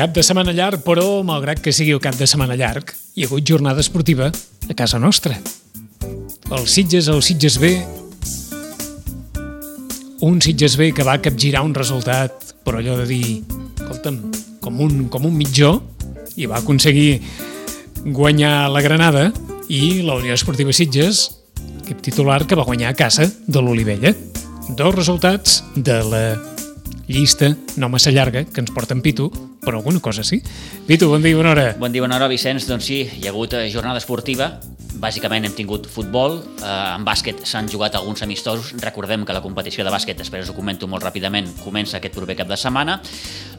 Cap 0.00 0.14
de 0.16 0.22
setmana 0.24 0.54
llarg, 0.56 0.80
però, 0.80 1.18
malgrat 1.28 1.58
que 1.60 1.74
sigui 1.76 1.92
el 1.92 1.98
cap 2.00 2.14
de 2.16 2.24
setmana 2.24 2.54
llarg, 2.56 2.88
hi 3.12 3.26
ha 3.26 3.28
hagut 3.28 3.44
jornada 3.44 3.82
esportiva 3.84 4.30
a 4.32 4.76
casa 4.78 4.96
nostra. 4.96 5.34
El 6.56 6.64
Sitges, 6.72 7.10
el 7.12 7.20
Sitges 7.20 7.58
B, 7.60 7.74
un 10.24 10.40
Sitges 10.40 10.78
B 10.80 10.94
que 10.96 11.04
va 11.04 11.18
capgirar 11.20 11.60
un 11.68 11.74
resultat, 11.76 12.54
però 12.64 12.80
allò 12.80 12.96
de 13.02 13.04
dir, 13.10 13.42
escolta'm, 13.74 14.16
com 14.64 14.80
un, 14.80 14.96
com 15.12 15.28
un 15.28 15.36
mitjó, 15.36 15.74
i 16.40 16.48
va 16.48 16.62
aconseguir 16.62 17.20
guanyar 18.06 18.70
la 18.72 18.80
Granada, 18.80 19.28
i 19.68 20.00
la 20.00 20.16
Unió 20.16 20.32
Esportiva 20.32 20.72
Sitges, 20.72 21.26
equip 21.82 22.00
titular 22.08 22.46
que 22.46 22.56
va 22.56 22.64
guanyar 22.64 22.94
a 22.94 23.00
casa 23.04 23.28
de 23.28 23.60
l'Olivella. 23.60 24.16
Dos 24.80 24.96
resultats 24.96 25.60
de 25.76 26.00
la 26.08 26.24
llista 27.04 27.52
no 27.76 27.92
massa 27.92 28.16
llarga, 28.16 28.46
que 28.48 28.64
ens 28.64 28.72
porta 28.72 28.96
en 28.96 29.04
Pitu, 29.04 29.28
però 29.60 29.78
alguna 29.78 30.00
cosa 30.00 30.24
sí. 30.24 30.40
Pitu, 30.86 31.08
bon 31.08 31.22
dia 31.22 31.32
i 31.32 31.38
bona 31.38 31.52
hora. 31.52 31.66
Bon 31.78 31.92
dia, 31.92 32.02
bona 32.02 32.16
hora, 32.16 32.28
Vicenç. 32.28 32.66
Doncs 32.68 32.86
sí, 32.88 33.00
hi 33.04 33.26
ha 33.28 33.32
hagut 33.34 33.54
eh, 33.54 33.68
jornada 33.72 34.00
esportiva. 34.00 34.54
Bàsicament 35.00 35.46
hem 35.46 35.54
tingut 35.56 35.86
futbol, 35.88 36.40
eh, 36.60 36.70
en 36.96 37.04
bàsquet 37.06 37.44
s'han 37.46 37.68
jugat 37.70 37.94
alguns 37.98 38.24
amistosos. 38.26 38.72
Recordem 38.82 39.24
que 39.24 39.36
la 39.36 39.44
competició 39.44 39.84
de 39.86 39.92
bàsquet, 39.92 40.18
després 40.18 40.48
ho 40.48 40.56
comento 40.56 40.88
molt 40.90 41.04
ràpidament, 41.06 41.52
comença 41.64 42.00
aquest 42.00 42.16
proper 42.16 42.38
cap 42.40 42.50
de 42.50 42.58
setmana. 42.60 42.98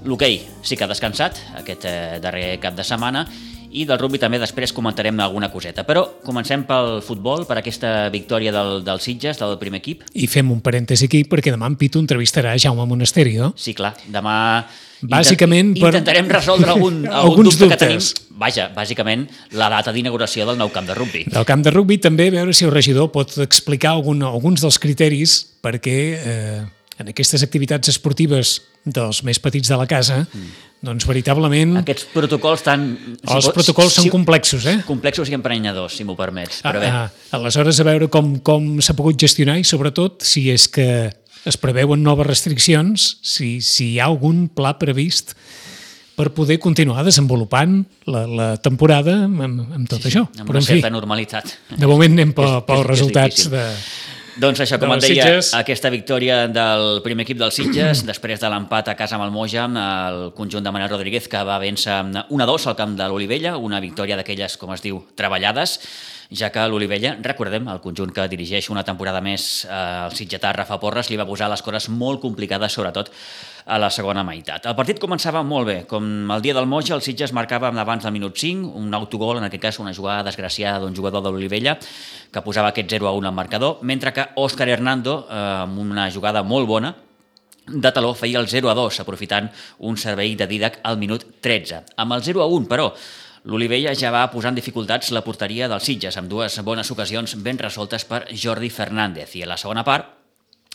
L'hoquei 0.04 0.42
sí 0.62 0.76
que 0.76 0.86
ha 0.86 0.92
descansat 0.92 1.40
aquest 1.62 1.86
eh, 1.86 2.20
darrer 2.22 2.58
cap 2.62 2.76
de 2.76 2.86
setmana 2.88 3.28
i 3.72 3.86
del 3.88 4.00
rugby 4.00 4.20
també 4.22 4.40
després 4.42 4.74
comentarem 4.76 5.20
alguna 5.24 5.52
coseta. 5.54 5.86
Però 5.88 6.04
comencem 6.26 6.66
pel 6.68 7.00
futbol, 7.06 7.46
per 7.50 7.60
aquesta 7.62 8.10
victòria 8.14 8.54
del, 8.56 8.82
del 8.86 9.02
Sitges, 9.04 9.40
del 9.42 9.58
primer 9.62 9.82
equip. 9.82 10.06
I 10.14 10.30
fem 10.32 10.52
un 10.54 10.62
parèntesi 10.64 11.08
aquí 11.10 11.24
perquè 11.30 11.54
demà 11.54 11.70
en 11.72 11.80
Pitu 11.80 12.02
entrevistarà 12.04 12.56
Jaume 12.60 12.86
Monasteri, 12.90 13.38
no? 13.40 13.54
Sí, 13.60 13.76
clar, 13.78 13.96
demà 14.12 14.38
Bàsicament 15.02 15.72
Intent, 15.72 15.82
per... 15.82 15.90
intentarem 15.96 16.28
resoldre 16.30 16.74
algun, 16.76 17.00
algun 17.22 17.48
dubte 17.48 17.66
dubtes. 17.66 17.74
que 17.74 18.20
tenim. 18.22 18.38
Vaja, 18.42 18.68
bàsicament 18.74 19.26
la 19.58 19.70
data 19.74 19.94
d'inauguració 19.94 20.46
del 20.50 20.60
nou 20.60 20.70
camp 20.74 20.88
de 20.90 20.98
rugby. 20.98 21.24
Del 21.30 21.48
camp 21.50 21.64
de 21.66 21.74
rugby 21.74 21.98
també, 22.02 22.30
veure 22.34 22.54
si 22.54 22.68
el 22.68 22.74
regidor 22.74 23.10
pot 23.14 23.34
explicar 23.42 23.96
algun, 23.96 24.22
alguns 24.28 24.62
dels 24.62 24.78
criteris 24.82 25.40
perquè 25.62 25.98
eh, 26.18 26.60
en 27.02 27.10
aquestes 27.14 27.46
activitats 27.46 27.90
esportives 27.94 28.60
dels 28.86 29.24
més 29.26 29.42
petits 29.42 29.70
de 29.70 29.78
la 29.78 29.88
casa, 29.90 30.24
mm. 30.26 30.71
Doncs 30.82 31.06
veritablement... 31.06 31.78
Aquests 31.84 32.08
protocols 32.14 32.66
tan... 32.66 32.86
Els 33.22 33.50
protocols 33.54 33.94
si, 33.94 34.02
són 34.02 34.12
complexos, 34.14 34.66
eh? 34.70 34.80
Complexos 34.88 35.30
i 35.30 35.38
emprenyadors, 35.38 36.00
si 36.00 36.06
m'ho 36.08 36.18
permets. 36.18 36.64
Però 36.66 36.82
ah, 36.82 36.84
bé. 36.84 36.90
Ah, 36.90 37.38
aleshores, 37.38 37.80
a 37.84 37.88
veure 37.88 38.10
com, 38.14 38.34
com 38.46 38.74
s'ha 38.82 38.98
pogut 38.98 39.20
gestionar 39.22 39.60
i, 39.62 39.66
sobretot, 39.68 40.26
si 40.26 40.48
és 40.54 40.66
que 40.74 40.88
es 41.46 41.58
preveuen 41.62 42.02
noves 42.06 42.28
restriccions, 42.28 43.12
si, 43.22 43.60
si 43.66 43.94
hi 43.94 44.00
ha 44.02 44.10
algun 44.10 44.48
pla 44.54 44.76
previst 44.82 45.36
per 46.18 46.30
poder 46.36 46.60
continuar 46.62 47.06
desenvolupant 47.06 47.80
la, 48.10 48.26
la 48.28 48.50
temporada 48.62 49.24
amb, 49.26 49.42
amb 49.46 49.86
tot 49.90 50.02
sí, 50.04 50.12
això. 50.12 50.28
Amb 50.28 50.46
Però, 50.46 50.60
una 50.60 50.66
certa 50.66 50.90
fi, 50.90 50.94
normalitat. 50.94 51.54
De 51.78 51.90
moment 51.90 52.18
anem 52.18 52.34
pels 52.38 52.88
resultats 52.90 53.48
de, 53.54 53.64
doncs 54.42 54.64
això, 54.64 54.80
com 54.82 54.94
et 54.96 55.04
deia, 55.04 55.26
Sitges. 55.26 55.52
aquesta 55.58 55.92
victòria 55.94 56.44
del 56.50 57.02
primer 57.06 57.28
equip 57.28 57.40
dels 57.42 57.60
Sitges, 57.60 58.02
després 58.12 58.42
de 58.42 58.50
l'empat 58.50 58.90
a 58.92 58.96
casa 58.98 59.18
amb 59.18 59.28
el 59.28 59.34
Moja, 59.36 59.68
el 59.68 60.32
conjunt 60.38 60.66
de 60.66 60.74
Manel 60.74 60.90
Rodríguez, 60.90 61.30
que 61.30 61.44
va 61.48 61.60
vèncer 61.62 62.00
1-2 62.24 62.68
al 62.72 62.80
camp 62.80 62.98
de 62.98 63.10
l'Olivella, 63.12 63.58
una 63.62 63.82
victòria 63.84 64.18
d'aquelles, 64.20 64.58
com 64.58 64.74
es 64.74 64.82
diu, 64.82 65.04
treballades, 65.20 65.78
ja 66.32 66.50
que 66.52 66.64
l'Olivella, 66.72 67.18
recordem, 67.20 67.68
el 67.68 67.82
conjunt 67.84 68.14
que 68.16 68.28
dirigeix 68.32 68.70
una 68.72 68.86
temporada 68.88 69.20
més 69.24 69.66
eh, 69.68 69.78
el 70.08 70.16
sitgetà 70.16 70.54
Rafa 70.56 70.78
Porres, 70.80 71.10
li 71.12 71.20
va 71.20 71.28
posar 71.28 71.50
les 71.52 71.62
coses 71.62 71.90
molt 71.92 72.22
complicades, 72.24 72.72
sobretot 72.72 73.12
a 73.66 73.78
la 73.78 73.92
segona 73.92 74.24
meitat. 74.26 74.66
El 74.66 74.78
partit 74.78 75.00
començava 75.02 75.44
molt 75.46 75.68
bé, 75.68 75.78
com 75.90 76.32
el 76.32 76.42
dia 76.42 76.56
del 76.58 76.70
Moja, 76.72 76.96
el 76.96 77.04
Sitges 77.06 77.36
marcava 77.36 77.70
abans 77.70 78.08
del 78.08 78.16
minut 78.16 78.40
5, 78.40 78.72
un 78.80 78.96
autogol, 78.96 79.38
en 79.38 79.50
aquest 79.50 79.68
cas 79.68 79.80
una 79.84 79.94
jugada 79.94 80.24
desgraciada 80.30 80.80
d'un 80.82 80.96
jugador 80.96 81.24
de 81.26 81.32
l'Olivella, 81.36 81.78
que 82.32 82.44
posava 82.46 82.72
aquest 82.72 82.90
0 82.96 83.12
a 83.12 83.16
1 83.20 83.28
al 83.28 83.38
marcador, 83.38 83.80
mentre 83.84 84.14
que 84.16 84.28
Òscar 84.40 84.70
Hernando, 84.70 85.26
eh, 85.30 85.42
amb 85.68 85.84
una 85.84 86.10
jugada 86.12 86.44
molt 86.44 86.68
bona, 86.68 86.96
de 87.68 87.92
taló 87.94 88.16
feia 88.18 88.40
el 88.40 88.48
0 88.50 88.72
a 88.72 88.74
2, 88.74 89.02
aprofitant 89.04 89.52
un 89.88 89.98
servei 89.98 90.34
de 90.36 90.48
Didac 90.48 90.80
al 90.84 90.98
minut 90.98 91.28
13. 91.44 91.84
Amb 92.02 92.18
el 92.18 92.24
0 92.24 92.42
a 92.42 92.48
1, 92.48 92.68
però, 92.68 92.90
l'Olivella 93.44 93.96
ja 93.98 94.12
va 94.14 94.28
posar 94.30 94.52
en 94.52 94.60
dificultats 94.60 95.12
la 95.16 95.24
porteria 95.26 95.70
dels 95.72 95.88
Sitges, 95.90 96.18
amb 96.18 96.30
dues 96.30 96.60
bones 96.62 96.92
ocasions 96.94 97.36
ben 97.42 97.58
resoltes 97.58 98.06
per 98.06 98.28
Jordi 98.32 98.70
Fernández. 98.70 99.36
I 99.36 99.46
a 99.46 99.54
la 99.54 99.58
segona 99.58 99.84
part, 99.88 100.21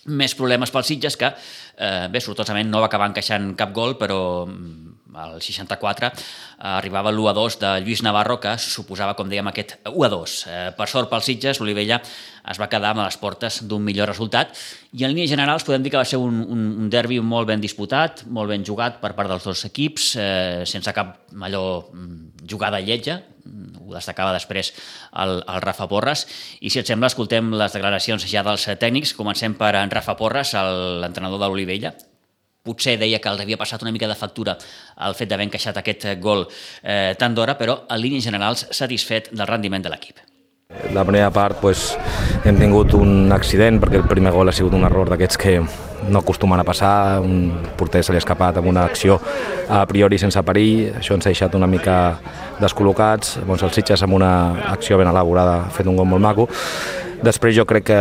més 0.07 0.34
problemes 0.39 0.71
pels 0.71 0.87
Sitges 0.93 1.17
que, 1.19 1.33
eh, 1.77 2.07
bé, 2.12 2.21
sortosament 2.21 2.69
no 2.71 2.81
va 2.83 2.91
acabar 2.91 3.09
encaixant 3.11 3.55
cap 3.59 3.73
gol, 3.75 3.97
però 3.99 4.47
mm, 4.47 4.97
al 5.17 5.41
64 5.41 6.07
eh, 6.07 6.12
arribava 6.77 7.11
l'1-2 7.11 7.59
de 7.62 7.73
Lluís 7.83 8.03
Navarro, 8.05 8.39
que 8.41 8.57
suposava, 8.61 9.17
com 9.17 9.29
dèiem, 9.29 9.49
aquest 9.51 9.77
1-2. 9.89 10.37
Eh, 10.47 10.71
per 10.77 10.89
sort 10.93 11.11
pels 11.11 11.27
Sitges, 11.27 11.61
l'Olivella 11.61 12.01
es 12.47 12.61
va 12.61 12.69
quedar 12.71 12.93
amb 12.95 13.03
les 13.03 13.19
portes 13.19 13.62
d'un 13.67 13.83
millor 13.83 14.07
resultat 14.12 14.53
i 14.93 15.03
en 15.05 15.11
línies 15.11 15.33
generals 15.33 15.65
podem 15.67 15.83
dir 15.83 15.91
que 15.91 15.99
va 15.99 16.07
ser 16.07 16.21
un, 16.23 16.39
un, 16.45 16.67
un 16.84 16.91
derbi 16.93 17.19
molt 17.21 17.49
ben 17.49 17.63
disputat, 17.63 18.23
molt 18.31 18.53
ben 18.53 18.65
jugat 18.65 19.01
per 19.03 19.15
part 19.19 19.33
dels 19.33 19.49
dos 19.49 19.65
equips, 19.67 20.13
eh, 20.21 20.63
sense 20.69 20.95
cap 20.95 21.17
allò 21.43 21.65
mm, 21.91 22.47
jugada 22.47 22.81
lletja, 22.81 23.19
ho 23.86 23.94
destacava 23.94 24.34
després 24.34 24.72
el, 25.22 25.38
el 25.41 25.62
Rafa 25.64 25.86
Porres. 25.91 26.26
I 26.60 26.72
si 26.72 26.82
et 26.82 26.91
sembla, 26.91 27.10
escoltem 27.12 27.52
les 27.54 27.78
declaracions 27.78 28.26
ja 28.30 28.44
dels 28.47 28.66
tècnics. 28.80 29.14
Comencem 29.16 29.56
per 29.58 29.74
en 29.78 29.92
Rafa 29.92 30.16
Porres, 30.19 30.54
l'entrenador 31.02 31.42
de 31.42 31.50
l'Olivella. 31.50 31.94
Potser 32.66 32.97
deia 32.98 33.20
que 33.22 33.30
els 33.30 33.42
havia 33.44 33.58
passat 33.60 33.84
una 33.86 33.92
mica 33.94 34.08
de 34.10 34.19
factura 34.19 34.56
el 35.06 35.14
fet 35.14 35.30
d'haver 35.30 35.47
encaixat 35.47 35.76
aquest 35.78 36.08
gol 36.19 36.48
eh, 36.82 37.14
tant 37.19 37.34
d'hora, 37.36 37.54
però 37.54 37.84
en 37.86 38.00
línies 38.02 38.26
generals 38.26 38.66
satisfet 38.74 39.30
del 39.30 39.47
rendiment 39.47 39.86
de 39.86 39.92
l'equip. 39.92 40.18
La 40.91 41.04
primera 41.06 41.30
part 41.30 41.60
pues, 41.62 41.92
hem 42.44 42.58
tingut 42.58 42.97
un 42.98 43.30
accident 43.30 43.78
perquè 43.78 44.00
el 44.03 44.08
primer 44.10 44.32
gol 44.34 44.50
ha 44.50 44.54
sigut 44.56 44.74
un 44.74 44.82
error 44.88 45.12
d'aquests 45.12 45.38
que 45.38 45.60
no 46.09 46.21
acostumen 46.21 46.61
a 46.61 46.65
passar, 46.65 47.21
un 47.21 47.53
porter 47.77 48.03
se 48.05 48.12
li 48.12 48.21
ha 48.21 48.22
escapat 48.22 48.61
amb 48.61 48.71
una 48.71 48.84
acció 48.87 49.19
a 49.69 49.84
priori 49.89 50.19
sense 50.19 50.43
perill, 50.47 50.97
això 51.00 51.17
ens 51.17 51.27
ha 51.27 51.33
deixat 51.33 51.55
una 51.59 51.69
mica 51.71 51.97
descol·locats, 52.61 53.39
doncs 53.47 53.67
el 53.67 53.75
Sitges 53.75 54.03
amb 54.06 54.19
una 54.19 54.33
acció 54.72 54.99
ben 54.99 55.11
elaborada 55.11 55.61
ha 55.65 55.71
fet 55.75 55.87
un 55.87 55.99
gol 55.99 56.09
molt 56.11 56.22
maco, 56.22 56.49
després 57.22 57.56
jo 57.56 57.66
crec 57.69 57.89
que 57.93 58.00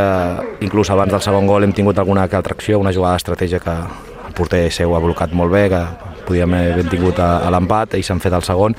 inclús 0.66 0.92
abans 0.94 1.14
del 1.14 1.24
segon 1.24 1.48
gol 1.48 1.64
hem 1.64 1.74
tingut 1.74 2.00
alguna 2.00 2.28
altra 2.28 2.56
acció, 2.56 2.80
una 2.80 2.94
jugada 2.94 3.20
d'estratègia 3.20 3.62
que 3.64 3.76
el 3.76 4.34
porter 4.36 4.68
seu 4.72 4.96
ha 4.96 5.04
blocat 5.04 5.34
molt 5.34 5.54
bé, 5.54 5.70
que 5.70 5.86
podíem 6.26 6.58
haver 6.58 6.90
tingut 6.90 7.20
a, 7.22 7.46
a 7.46 7.54
l'empat, 7.54 7.96
i 8.00 8.04
s'han 8.04 8.22
fet 8.24 8.34
el 8.34 8.44
segon, 8.44 8.76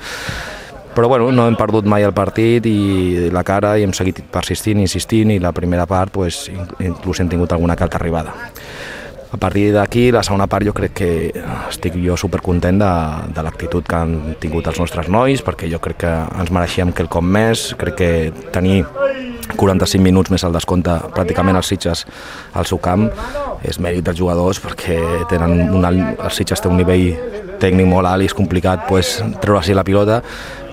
però 0.97 1.07
bueno, 1.07 1.29
no 1.31 1.43
hem 1.45 1.53
perdut 1.53 1.85
mai 1.85 2.01
el 2.01 2.13
partit 2.17 2.65
i 2.65 3.29
la 3.29 3.43
cara 3.45 3.75
i 3.77 3.83
hem 3.85 3.91
seguit 3.93 4.23
persistint, 4.33 4.79
insistint 4.81 5.29
i 5.29 5.37
la 5.37 5.51
primera 5.53 5.85
part 5.85 6.09
pues, 6.15 6.47
inclús 6.81 7.21
hem 7.21 7.29
tingut 7.29 7.53
alguna 7.53 7.75
carta 7.77 7.99
arribada. 7.99 8.33
A 9.27 9.37
partir 9.37 9.73
d'aquí, 9.75 10.07
la 10.15 10.23
segona 10.23 10.47
part 10.47 10.63
jo 10.63 10.71
crec 10.71 10.93
que 10.95 11.09
estic 11.67 11.97
jo 11.99 12.15
supercontent 12.15 12.79
de, 12.79 12.91
de 13.35 13.43
l'actitud 13.43 13.83
que 13.83 13.97
han 13.99 14.35
tingut 14.39 14.69
els 14.71 14.79
nostres 14.79 15.09
nois, 15.11 15.43
perquè 15.43 15.67
jo 15.67 15.81
crec 15.83 15.99
que 16.05 16.13
ens 16.39 16.51
mereixíem 16.55 16.93
quelcom 16.95 17.27
més, 17.27 17.73
crec 17.79 17.97
que 17.99 18.11
tenir 18.55 18.85
45 19.55 20.03
minuts 20.03 20.31
més 20.31 20.43
al 20.43 20.55
descompte 20.55 20.95
pràcticament 21.15 21.59
els 21.59 21.67
Sitges 21.71 22.05
al 22.57 22.67
seu 22.67 22.79
camp 22.83 23.07
és 23.67 23.79
mèrit 23.83 24.05
dels 24.05 24.19
jugadors 24.19 24.59
perquè 24.63 24.97
tenen 25.31 25.69
un 25.75 25.87
alt, 25.87 26.19
els 26.19 26.39
Sitges 26.39 26.63
té 26.63 26.71
un 26.71 26.79
nivell 26.79 27.57
tècnic 27.61 27.87
molt 27.89 28.09
alt 28.09 28.23
i 28.23 28.31
és 28.31 28.35
complicat 28.37 28.85
pues, 28.89 29.17
treure-s'hi 29.43 29.75
la 29.77 29.85
pilota 29.87 30.21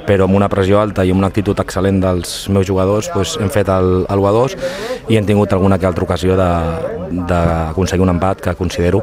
però 0.07 0.29
amb 0.29 0.37
una 0.37 0.49
pressió 0.53 0.81
alta 0.81 1.05
i 1.05 1.13
amb 1.13 1.23
una 1.23 1.31
actitud 1.33 1.59
excel·lent 1.61 2.01
dels 2.03 2.35
meus 2.53 2.67
jugadors 2.69 3.11
doncs 3.15 3.37
hem 3.41 3.51
fet 3.53 3.71
el, 3.73 4.05
el 4.11 4.23
1-2 4.23 4.57
i 5.13 5.19
hem 5.19 5.27
tingut 5.29 5.53
alguna 5.53 5.79
que 5.79 5.89
altra 5.89 6.05
ocasió 6.05 6.37
d'aconseguir 6.37 8.03
un 8.05 8.13
empat 8.15 8.41
que 8.45 8.55
considero, 8.59 9.03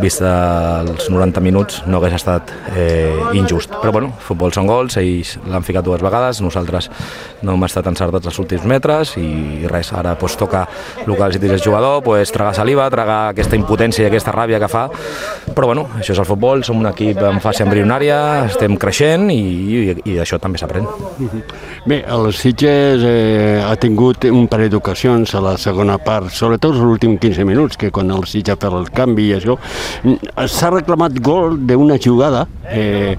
vist 0.00 0.22
els 0.24 1.08
90 1.10 1.42
minuts, 1.44 1.82
no 1.86 1.98
hagués 1.98 2.16
estat 2.16 2.50
eh, 2.74 3.12
injust. 3.38 3.74
Però 3.82 3.92
bueno, 3.94 4.12
futbol 4.24 4.52
són 4.54 4.66
gols, 4.66 4.96
ells 5.00 5.36
l'han 5.50 5.64
ficat 5.66 5.84
dues 5.86 6.02
vegades, 6.02 6.40
nosaltres 6.44 6.88
no 7.42 7.56
hem 7.56 7.66
estat 7.68 7.86
encertats 7.90 8.30
els 8.30 8.40
últims 8.42 8.64
metres 8.68 9.14
i 9.20 9.68
res, 9.70 9.92
ara 9.92 10.16
doncs, 10.18 10.36
toca 10.40 10.64
el 11.04 11.12
que 11.12 11.28
els 11.28 11.64
jugador, 11.64 12.00
doncs, 12.04 12.32
tragar 12.34 12.54
saliva, 12.56 12.88
tragar 12.90 13.20
aquesta 13.30 13.58
impotència 13.58 14.06
i 14.06 14.10
aquesta 14.10 14.34
ràbia 14.34 14.60
que 14.62 14.70
fa, 14.72 14.88
però 15.50 15.66
bueno, 15.66 15.86
això 15.98 16.14
és 16.14 16.20
el 16.22 16.26
futbol, 16.28 16.62
som 16.64 16.78
un 16.78 16.88
equip 16.90 17.18
en 17.26 17.40
fase 17.42 17.64
embrionària, 17.66 18.18
estem 18.46 18.76
creixent 18.80 19.28
i, 19.34 19.38
i, 19.40 19.80
i 20.12 20.16
d'això 20.18 20.38
també 20.42 20.60
s'aprèn. 20.60 20.86
Bé, 21.88 21.98
el 22.14 22.30
Sitges 22.36 23.02
eh, 23.02 23.58
ha 23.64 23.74
tingut 23.80 24.28
un 24.30 24.46
parell 24.50 24.70
d'ocasions 24.72 25.34
a 25.34 25.42
la 25.42 25.56
segona 25.58 25.98
part, 26.02 26.30
sobretot 26.30 26.76
els 26.76 26.84
últims 26.86 27.18
15 27.22 27.46
minuts, 27.48 27.78
que 27.80 27.90
quan 27.94 28.10
el 28.14 28.26
Sitges 28.30 28.60
per 28.62 28.70
el 28.78 28.88
canvi 28.94 29.28
i 29.32 29.36
això, 29.40 29.58
s'ha 30.46 30.72
reclamat 30.72 31.18
gol 31.20 31.58
d'una 31.66 31.98
jugada. 32.02 32.46
Eh, 32.72 33.16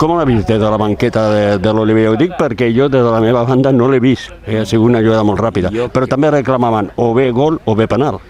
com 0.00 0.16
l'ha 0.16 0.26
vist 0.28 0.48
des 0.48 0.58
de 0.58 0.70
la 0.70 0.80
banqueta 0.80 1.28
de, 1.30 1.44
de 1.62 1.74
l'Oliver? 1.76 2.08
Ho 2.10 2.18
dic 2.20 2.38
perquè 2.40 2.70
jo 2.74 2.88
des 2.88 3.04
de 3.04 3.12
la 3.12 3.20
meva 3.22 3.44
banda 3.48 3.72
no 3.72 3.90
l'he 3.92 4.00
vist, 4.02 4.32
eh, 4.46 4.62
ha 4.62 4.68
sigut 4.68 4.90
una 4.90 5.04
jugada 5.04 5.26
molt 5.26 5.42
ràpida, 5.44 5.72
però 5.92 6.08
també 6.10 6.32
reclamaven 6.32 6.94
o 6.96 7.12
bé 7.14 7.30
gol 7.36 7.60
o 7.64 7.76
bé 7.76 7.86
penal. 7.90 8.20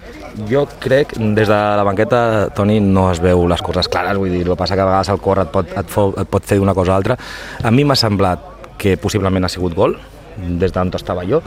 Jo 0.51 0.65
crec, 0.81 1.15
des 1.19 1.49
de 1.49 1.59
la 1.79 1.85
banqueta, 1.87 2.51
Toni, 2.55 2.81
no 2.81 3.11
es 3.13 3.21
veu 3.23 3.47
les 3.49 3.63
coses 3.63 3.89
clares, 3.89 4.19
vull 4.19 4.33
dir, 4.33 4.43
el 4.45 4.53
que 4.53 4.59
passa 4.59 4.77
que 4.77 4.85
a 4.85 4.89
vegades 4.89 5.13
el 5.15 5.21
cor 5.23 5.43
et 5.45 5.53
pot, 5.53 5.71
et, 5.71 5.91
fo, 5.91 6.09
et 6.21 6.31
pot 6.31 6.45
fer 6.45 6.59
d'una 6.59 6.75
cosa 6.75 6.95
a 6.95 6.99
altra. 6.99 7.19
A 7.63 7.71
mi 7.71 7.85
m'ha 7.85 7.97
semblat 7.99 8.75
que 8.79 8.97
possiblement 9.01 9.47
ha 9.47 9.53
sigut 9.53 9.75
gol, 9.77 9.97
des 10.37 10.73
d'on 10.73 10.91
estava 10.95 11.25
jo, 11.29 11.41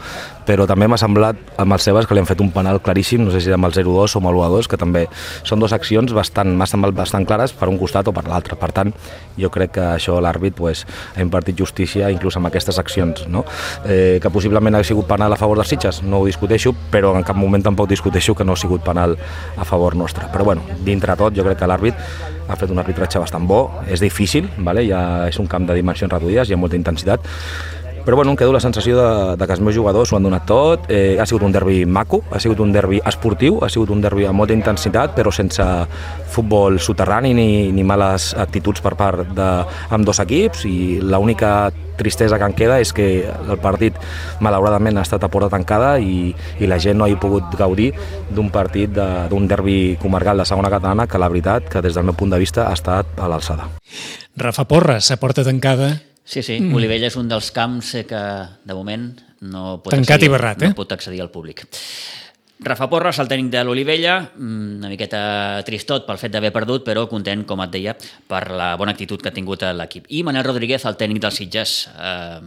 però 0.46 0.66
també 0.68 0.88
m'ha 0.88 0.98
semblat 1.00 1.36
amb 1.60 1.74
els 1.76 1.86
Sebas 1.88 2.06
que 2.06 2.16
li 2.16 2.22
han 2.22 2.28
fet 2.28 2.40
un 2.44 2.50
penal 2.52 2.80
claríssim, 2.84 3.24
no 3.24 3.32
sé 3.32 3.40
si 3.40 3.52
amb 3.52 3.68
el 3.68 3.72
0-2 3.72 4.16
o 4.16 4.20
amb 4.20 4.30
el 4.30 4.38
1-2, 4.40 4.68
que 4.68 4.78
també 4.80 5.06
són 5.42 5.60
dues 5.62 5.72
accions 5.72 6.12
bastant, 6.16 6.50
m'ha 6.56 6.66
semblat 6.68 6.96
bastant 6.96 7.26
clares 7.28 7.54
per 7.56 7.68
un 7.68 7.78
costat 7.80 8.08
o 8.08 8.14
per 8.16 8.26
l'altre. 8.28 8.56
Per 8.58 8.70
tant, 8.72 8.92
jo 9.38 9.50
crec 9.54 9.74
que 9.78 9.84
això 9.94 10.18
l'àrbit 10.20 10.56
pues, 10.58 10.84
ha 11.16 11.22
impartit 11.24 11.58
justícia 11.58 12.10
inclús 12.12 12.36
amb 12.36 12.50
aquestes 12.50 12.78
accions. 12.78 13.26
No? 13.28 13.44
Eh, 13.84 14.18
que 14.22 14.30
possiblement 14.30 14.74
ha 14.74 14.84
sigut 14.84 15.08
penal 15.08 15.32
a 15.32 15.40
favor 15.40 15.60
dels 15.60 15.72
Sitges, 15.72 16.02
no 16.02 16.22
ho 16.22 16.26
discuteixo, 16.26 16.74
però 16.92 17.14
en 17.16 17.26
cap 17.26 17.36
moment 17.36 17.64
tampoc 17.64 17.88
discuteixo 17.88 18.34
que 18.34 18.44
no 18.44 18.56
ha 18.56 18.60
sigut 18.60 18.84
penal 18.84 19.16
a 19.56 19.64
favor 19.64 19.96
nostre. 19.96 20.28
Però 20.32 20.44
bueno, 20.44 20.64
dintre 20.84 21.16
tot, 21.16 21.36
jo 21.36 21.46
crec 21.46 21.60
que 21.60 21.68
l'àrbit 21.70 22.36
ha 22.48 22.56
fet 22.56 22.70
un 22.72 22.80
arbitratge 22.80 23.20
bastant 23.20 23.46
bo, 23.46 23.60
és 23.88 24.00
difícil, 24.00 24.48
vale? 24.64 24.86
ja 24.88 25.28
és 25.28 25.38
un 25.38 25.48
camp 25.50 25.66
de 25.68 25.76
dimensions 25.76 26.12
reduïdes, 26.12 26.48
hi 26.48 26.56
ha 26.56 26.60
molta 26.60 26.78
intensitat, 26.78 27.28
però 28.04 28.16
bueno, 28.16 28.32
em 28.32 28.36
quedo 28.36 28.52
la 28.52 28.60
sensació 28.60 28.96
de, 28.98 29.36
de 29.36 29.46
que 29.46 29.54
els 29.56 29.62
meus 29.64 29.76
jugadors 29.76 30.12
ho 30.12 30.18
han 30.18 30.26
donat 30.26 30.46
tot, 30.48 30.86
eh, 30.88 31.18
ha 31.20 31.26
sigut 31.26 31.44
un 31.46 31.52
derbi 31.52 31.84
maco, 31.86 32.22
ha 32.30 32.40
sigut 32.40 32.60
un 32.64 32.72
derbi 32.72 33.00
esportiu, 33.04 33.58
ha 33.62 33.68
sigut 33.68 33.90
un 33.94 34.00
derbi 34.04 34.26
amb 34.28 34.40
molta 34.40 34.56
intensitat, 34.56 35.14
però 35.16 35.32
sense 35.34 35.64
futbol 36.28 36.78
soterrani 36.80 37.34
ni, 37.34 37.48
ni 37.72 37.84
males 37.84 38.32
actituds 38.38 38.84
per 38.84 38.94
part 38.98 39.34
de 39.36 39.50
amb 39.90 40.06
dos 40.06 40.20
equips 40.24 40.64
i 40.68 40.78
l'única 41.02 41.70
tristesa 41.98 42.38
que 42.38 42.46
en 42.46 42.54
queda 42.54 42.78
és 42.80 42.94
que 42.94 43.08
el 43.26 43.58
partit 43.60 43.96
malauradament 44.40 44.96
ha 44.96 45.04
estat 45.04 45.24
a 45.26 45.30
porta 45.32 45.50
tancada 45.52 45.96
i, 45.98 46.30
i 46.62 46.70
la 46.70 46.78
gent 46.80 46.96
no 46.96 47.04
ha 47.04 47.20
pogut 47.20 47.52
gaudir 47.58 47.90
d'un 48.30 48.52
partit 48.54 48.94
d'un 48.94 49.48
derbi 49.50 49.98
comarcal 50.00 50.38
de 50.38 50.46
segona 50.48 50.70
catalana 50.72 51.08
que 51.10 51.18
la 51.18 51.28
veritat 51.28 51.68
que 51.68 51.82
des 51.82 51.98
del 51.98 52.06
meu 52.06 52.14
punt 52.14 52.32
de 52.32 52.38
vista 52.38 52.68
ha 52.68 52.76
estat 52.78 53.18
a 53.18 53.28
l'alçada. 53.28 53.68
Rafa 54.38 54.64
Porres, 54.70 55.10
a 55.10 55.18
porta 55.18 55.42
tancada, 55.42 55.98
Sí, 56.28 56.42
sí, 56.42 56.58
mm. 56.60 56.76
Olivella 56.76 57.08
és 57.08 57.16
un 57.16 57.28
dels 57.30 57.48
camps 57.56 57.94
que, 58.04 58.22
de 58.68 58.74
moment, 58.76 59.08
no 59.48 59.78
pot, 59.80 59.94
Tancat 59.94 60.18
accedir, 60.18 60.28
i 60.28 60.32
barrat, 60.34 60.60
eh? 60.60 60.68
no 60.68 60.76
pot 60.76 60.90
accedir 60.92 61.22
al 61.24 61.30
públic. 61.32 61.62
Rafa 62.60 62.88
Porres, 62.90 63.16
el 63.22 63.30
tècnic 63.30 63.48
de 63.54 63.62
l'Olivella, 63.64 64.18
mm, 64.34 64.74
una 64.82 64.90
miqueta 64.92 65.20
tristot 65.64 66.04
pel 66.04 66.18
fet 66.20 66.34
d'haver 66.34 66.50
perdut, 66.52 66.84
però 66.84 67.06
content, 67.08 67.46
com 67.48 67.62
et 67.64 67.72
deia, 67.72 67.94
per 68.28 68.42
la 68.50 68.74
bona 68.76 68.92
actitud 68.92 69.22
que 69.22 69.30
ha 69.30 69.32
tingut 69.32 69.64
l'equip. 69.78 70.10
I 70.10 70.20
Manel 70.26 70.44
Rodríguez, 70.44 70.84
el 70.84 70.98
tècnic 71.00 71.22
dels 71.22 71.40
Sitges, 71.40 71.76
eh, 71.96 72.40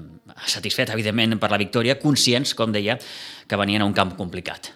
satisfet, 0.45 0.91
evidentment, 0.93 1.39
per 1.39 1.49
la 1.49 1.57
victòria, 1.57 1.97
conscients, 1.97 2.53
com 2.53 2.71
deia, 2.71 2.99
que 3.47 3.57
venien 3.57 3.81
a 3.81 3.85
un 3.85 3.93
camp 3.97 4.13
complicat. 4.15 4.75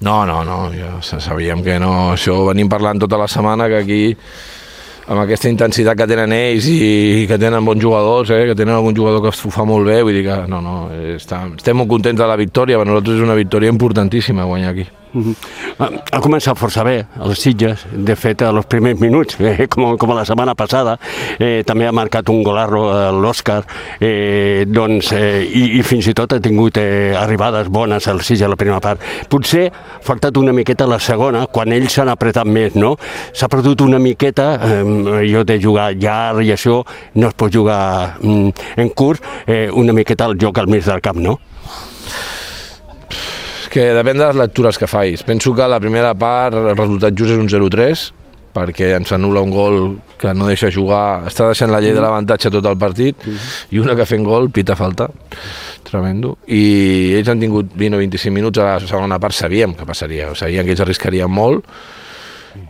No, 0.00 0.24
no, 0.24 0.40
no, 0.44 0.72
ja 0.72 0.96
sabíem 1.02 1.62
que 1.62 1.78
no. 1.78 2.14
Això 2.14 2.38
venim 2.46 2.70
parlant 2.72 2.98
tota 2.98 3.18
la 3.20 3.28
setmana, 3.28 3.68
que 3.68 3.82
aquí 3.84 4.16
amb 5.10 5.24
aquesta 5.24 5.50
intensitat 5.50 5.98
que 5.98 6.06
tenen 6.06 6.32
ells 6.36 6.68
i 6.70 7.26
que 7.26 7.38
tenen 7.40 7.66
bons 7.66 7.82
jugadors, 7.82 8.30
eh, 8.30 8.44
que 8.50 8.54
tenen 8.54 8.76
algun 8.76 8.94
jugador 8.94 9.24
que 9.24 9.34
ho 9.34 9.50
fa 9.50 9.66
molt 9.66 9.88
bé, 9.90 10.00
vull 10.06 10.14
dir 10.14 10.24
que 10.28 10.38
no, 10.50 10.62
no, 10.62 10.76
està, 11.16 11.42
estem 11.56 11.82
molt 11.82 11.90
contents 11.90 12.20
de 12.20 12.30
la 12.30 12.38
victòria, 12.38 12.78
per 12.78 12.86
nosaltres 12.86 13.18
és 13.18 13.26
una 13.26 13.38
victòria 13.38 13.74
importantíssima 13.74 14.46
guanyar 14.46 14.74
aquí. 14.76 14.86
Uh 15.12 15.26
-huh. 15.26 15.34
Ha 16.12 16.20
començat 16.20 16.56
força 16.58 16.84
bé, 16.84 17.06
els 17.24 17.38
Sitges, 17.38 17.86
de 17.92 18.14
fet, 18.16 18.42
a 18.42 18.52
los 18.52 18.66
primers 18.66 19.00
minuts, 19.00 19.36
eh, 19.40 19.66
com, 19.66 19.96
com 19.96 20.14
la 20.14 20.24
setmana 20.24 20.54
passada, 20.54 20.98
eh, 21.38 21.62
també 21.66 21.86
ha 21.86 21.92
marcat 21.92 22.28
un 22.28 22.42
golarro 22.42 22.82
eh, 22.90 23.10
l'Òscar, 23.12 23.64
eh, 24.00 24.64
doncs, 24.68 25.12
eh, 25.12 25.42
i, 25.42 25.78
i 25.78 25.82
fins 25.82 26.06
i 26.06 26.14
tot 26.14 26.32
ha 26.32 26.40
tingut 26.40 26.76
eh, 26.76 27.14
arribades 27.16 27.68
bones 27.68 28.06
al 28.08 28.20
Sitges 28.20 28.46
a 28.46 28.48
la 28.48 28.56
primera 28.56 28.80
part. 28.80 29.00
Potser 29.28 29.66
ha 29.72 30.02
faltat 30.02 30.36
una 30.36 30.52
miqueta 30.52 30.86
la 30.86 30.98
segona, 30.98 31.46
quan 31.46 31.72
ells 31.72 31.92
s'han 31.92 32.08
apretat 32.08 32.46
més, 32.46 32.74
no? 32.74 32.96
S'ha 33.32 33.48
perdut 33.48 33.80
una 33.80 33.98
miqueta, 33.98 34.60
eh, 34.62 34.84
allò 35.24 35.44
de 35.44 35.60
jugar 35.60 35.94
llarg 35.94 36.44
i 36.44 36.52
això, 36.52 36.84
no 37.14 37.28
es 37.28 37.34
pot 37.34 37.52
jugar 37.52 38.16
mm, 38.20 38.50
en 38.76 38.88
curs, 38.90 39.20
eh, 39.46 39.70
una 39.72 39.92
miqueta 39.92 40.26
el 40.26 40.38
joc 40.38 40.58
al 40.58 40.66
mig 40.66 40.84
del 40.84 41.00
camp, 41.00 41.18
no? 41.18 41.40
Que 43.70 43.92
depèn 43.94 44.18
de 44.18 44.26
les 44.26 44.40
lectures 44.40 44.78
que 44.78 44.88
facis. 44.90 45.22
Penso 45.26 45.54
que 45.54 45.68
la 45.70 45.78
primera 45.80 46.14
part 46.18 46.56
el 46.58 46.72
resultat 46.74 47.14
just 47.16 47.36
és 47.36 47.38
un 47.38 47.48
0-3, 47.50 48.08
perquè 48.50 48.94
ens 48.96 49.12
anul·la 49.14 49.42
un 49.46 49.52
gol 49.54 49.78
que 50.18 50.32
no 50.34 50.48
deixa 50.50 50.72
jugar, 50.74 51.22
està 51.30 51.46
deixant 51.46 51.70
la 51.70 51.78
llei 51.82 51.94
de 51.94 52.02
l'avantatge 52.02 52.50
tot 52.50 52.66
el 52.66 52.78
partit, 52.80 53.28
i 53.70 53.78
una 53.78 53.94
que 53.94 54.08
fent 54.08 54.26
gol, 54.26 54.50
pita 54.50 54.74
falta, 54.78 55.06
tremendo, 55.86 56.36
i 56.50 57.14
ells 57.18 57.30
han 57.30 57.42
tingut 57.42 57.70
20 57.78 57.96
o 57.96 58.02
25 58.02 58.34
minuts 58.34 58.58
a 58.58 58.72
la 58.72 58.90
segona 58.90 59.20
part, 59.22 59.38
sabíem 59.38 59.76
que 59.78 59.86
passaria, 59.86 60.32
sabíem 60.34 60.66
que 60.66 60.74
ells 60.74 60.84
arriscarien 60.86 61.30
molt, 61.30 61.66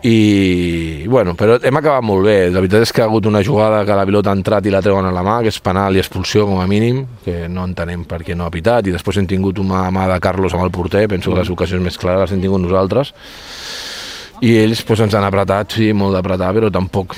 i 0.02 1.06
bueno, 1.08 1.34
però 1.36 1.56
hem 1.62 1.76
acabat 1.80 2.04
molt 2.04 2.26
bé. 2.26 2.36
La 2.52 2.60
veritat 2.60 2.84
és 2.84 2.92
que 2.92 3.02
ha 3.02 3.08
hagut 3.08 3.26
una 3.28 3.42
jugada 3.44 3.82
que 3.88 3.96
la 3.96 4.06
pilota 4.08 4.32
ha 4.32 4.36
entrat 4.36 4.66
i 4.66 4.72
la 4.72 4.82
treuen 4.84 5.08
a 5.08 5.12
la 5.14 5.24
mà, 5.24 5.40
que 5.44 5.52
és 5.52 5.60
penal 5.64 5.96
i 5.96 6.02
expulsió 6.02 6.46
com 6.48 6.60
a 6.60 6.68
mínim, 6.70 7.02
que 7.24 7.48
no 7.48 7.64
entenem 7.68 8.04
per 8.08 8.22
què 8.26 8.36
no 8.36 8.46
ha 8.46 8.52
pitat. 8.52 8.88
I 8.88 8.96
després 8.96 9.20
hem 9.20 9.28
tingut 9.30 9.60
una 9.62 9.86
mà 9.94 10.06
de 10.12 10.20
Carlos 10.20 10.56
amb 10.56 10.66
el 10.66 10.72
porter, 10.74 11.06
penso 11.08 11.32
que 11.32 11.40
les 11.40 11.52
ocasions 11.52 11.84
més 11.84 11.98
clares 12.00 12.26
les 12.26 12.36
hem 12.36 12.44
tingut 12.44 12.64
nosaltres. 12.64 13.14
I 14.40 14.56
ells 14.62 14.84
pues, 14.88 15.00
ens 15.04 15.14
han 15.16 15.26
apretat, 15.26 15.76
sí, 15.76 15.92
molt 15.92 16.16
d'apretar, 16.16 16.52
però 16.56 16.72
tampoc 16.72 17.16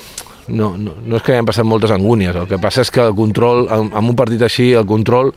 no, 0.49 0.73
no, 0.77 0.97
no 1.07 1.19
és 1.19 1.23
que 1.23 1.37
hagin 1.37 1.47
passat 1.47 1.67
moltes 1.67 1.93
angúnies, 1.95 2.35
el 2.35 2.49
que 2.51 2.59
passa 2.63 2.83
és 2.83 2.91
que 2.91 3.05
el 3.05 3.15
control, 3.15 3.69
en, 3.71 3.93
en 3.95 4.11
un 4.11 4.19
partit 4.19 4.43
així, 4.43 4.73
el 4.75 4.87
control 4.89 5.31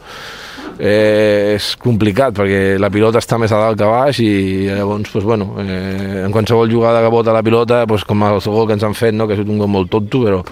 eh, 0.80 1.56
és 1.56 1.68
complicat 1.81 2.36
perquè 2.36 2.75
la 2.81 2.89
pilota 2.92 3.22
està 3.22 3.38
més 3.42 3.51
a 3.54 3.60
dalt 3.62 3.80
que 3.80 3.86
a 3.86 3.92
baix 3.92 4.19
i 4.24 4.31
llavors, 4.68 5.10
pues, 5.12 5.24
bueno, 5.24 5.54
eh, 5.62 6.24
en 6.25 6.33
qualsevol 6.33 6.72
jugada 6.72 7.01
que 7.04 7.12
bota 7.13 7.33
la 7.33 7.44
pilota, 7.44 7.86
pues, 7.88 8.04
com 8.04 8.24
el 8.24 8.39
gol 8.39 8.68
que 8.68 8.77
ens 8.77 8.83
han 8.83 8.95
fet, 8.98 9.13
no? 9.16 9.27
que 9.27 9.33
ha 9.33 9.39
sigut 9.39 9.54
un 9.54 9.62
gol 9.63 9.72
molt 9.72 9.92
tonto, 9.92 10.24
però... 10.25 10.44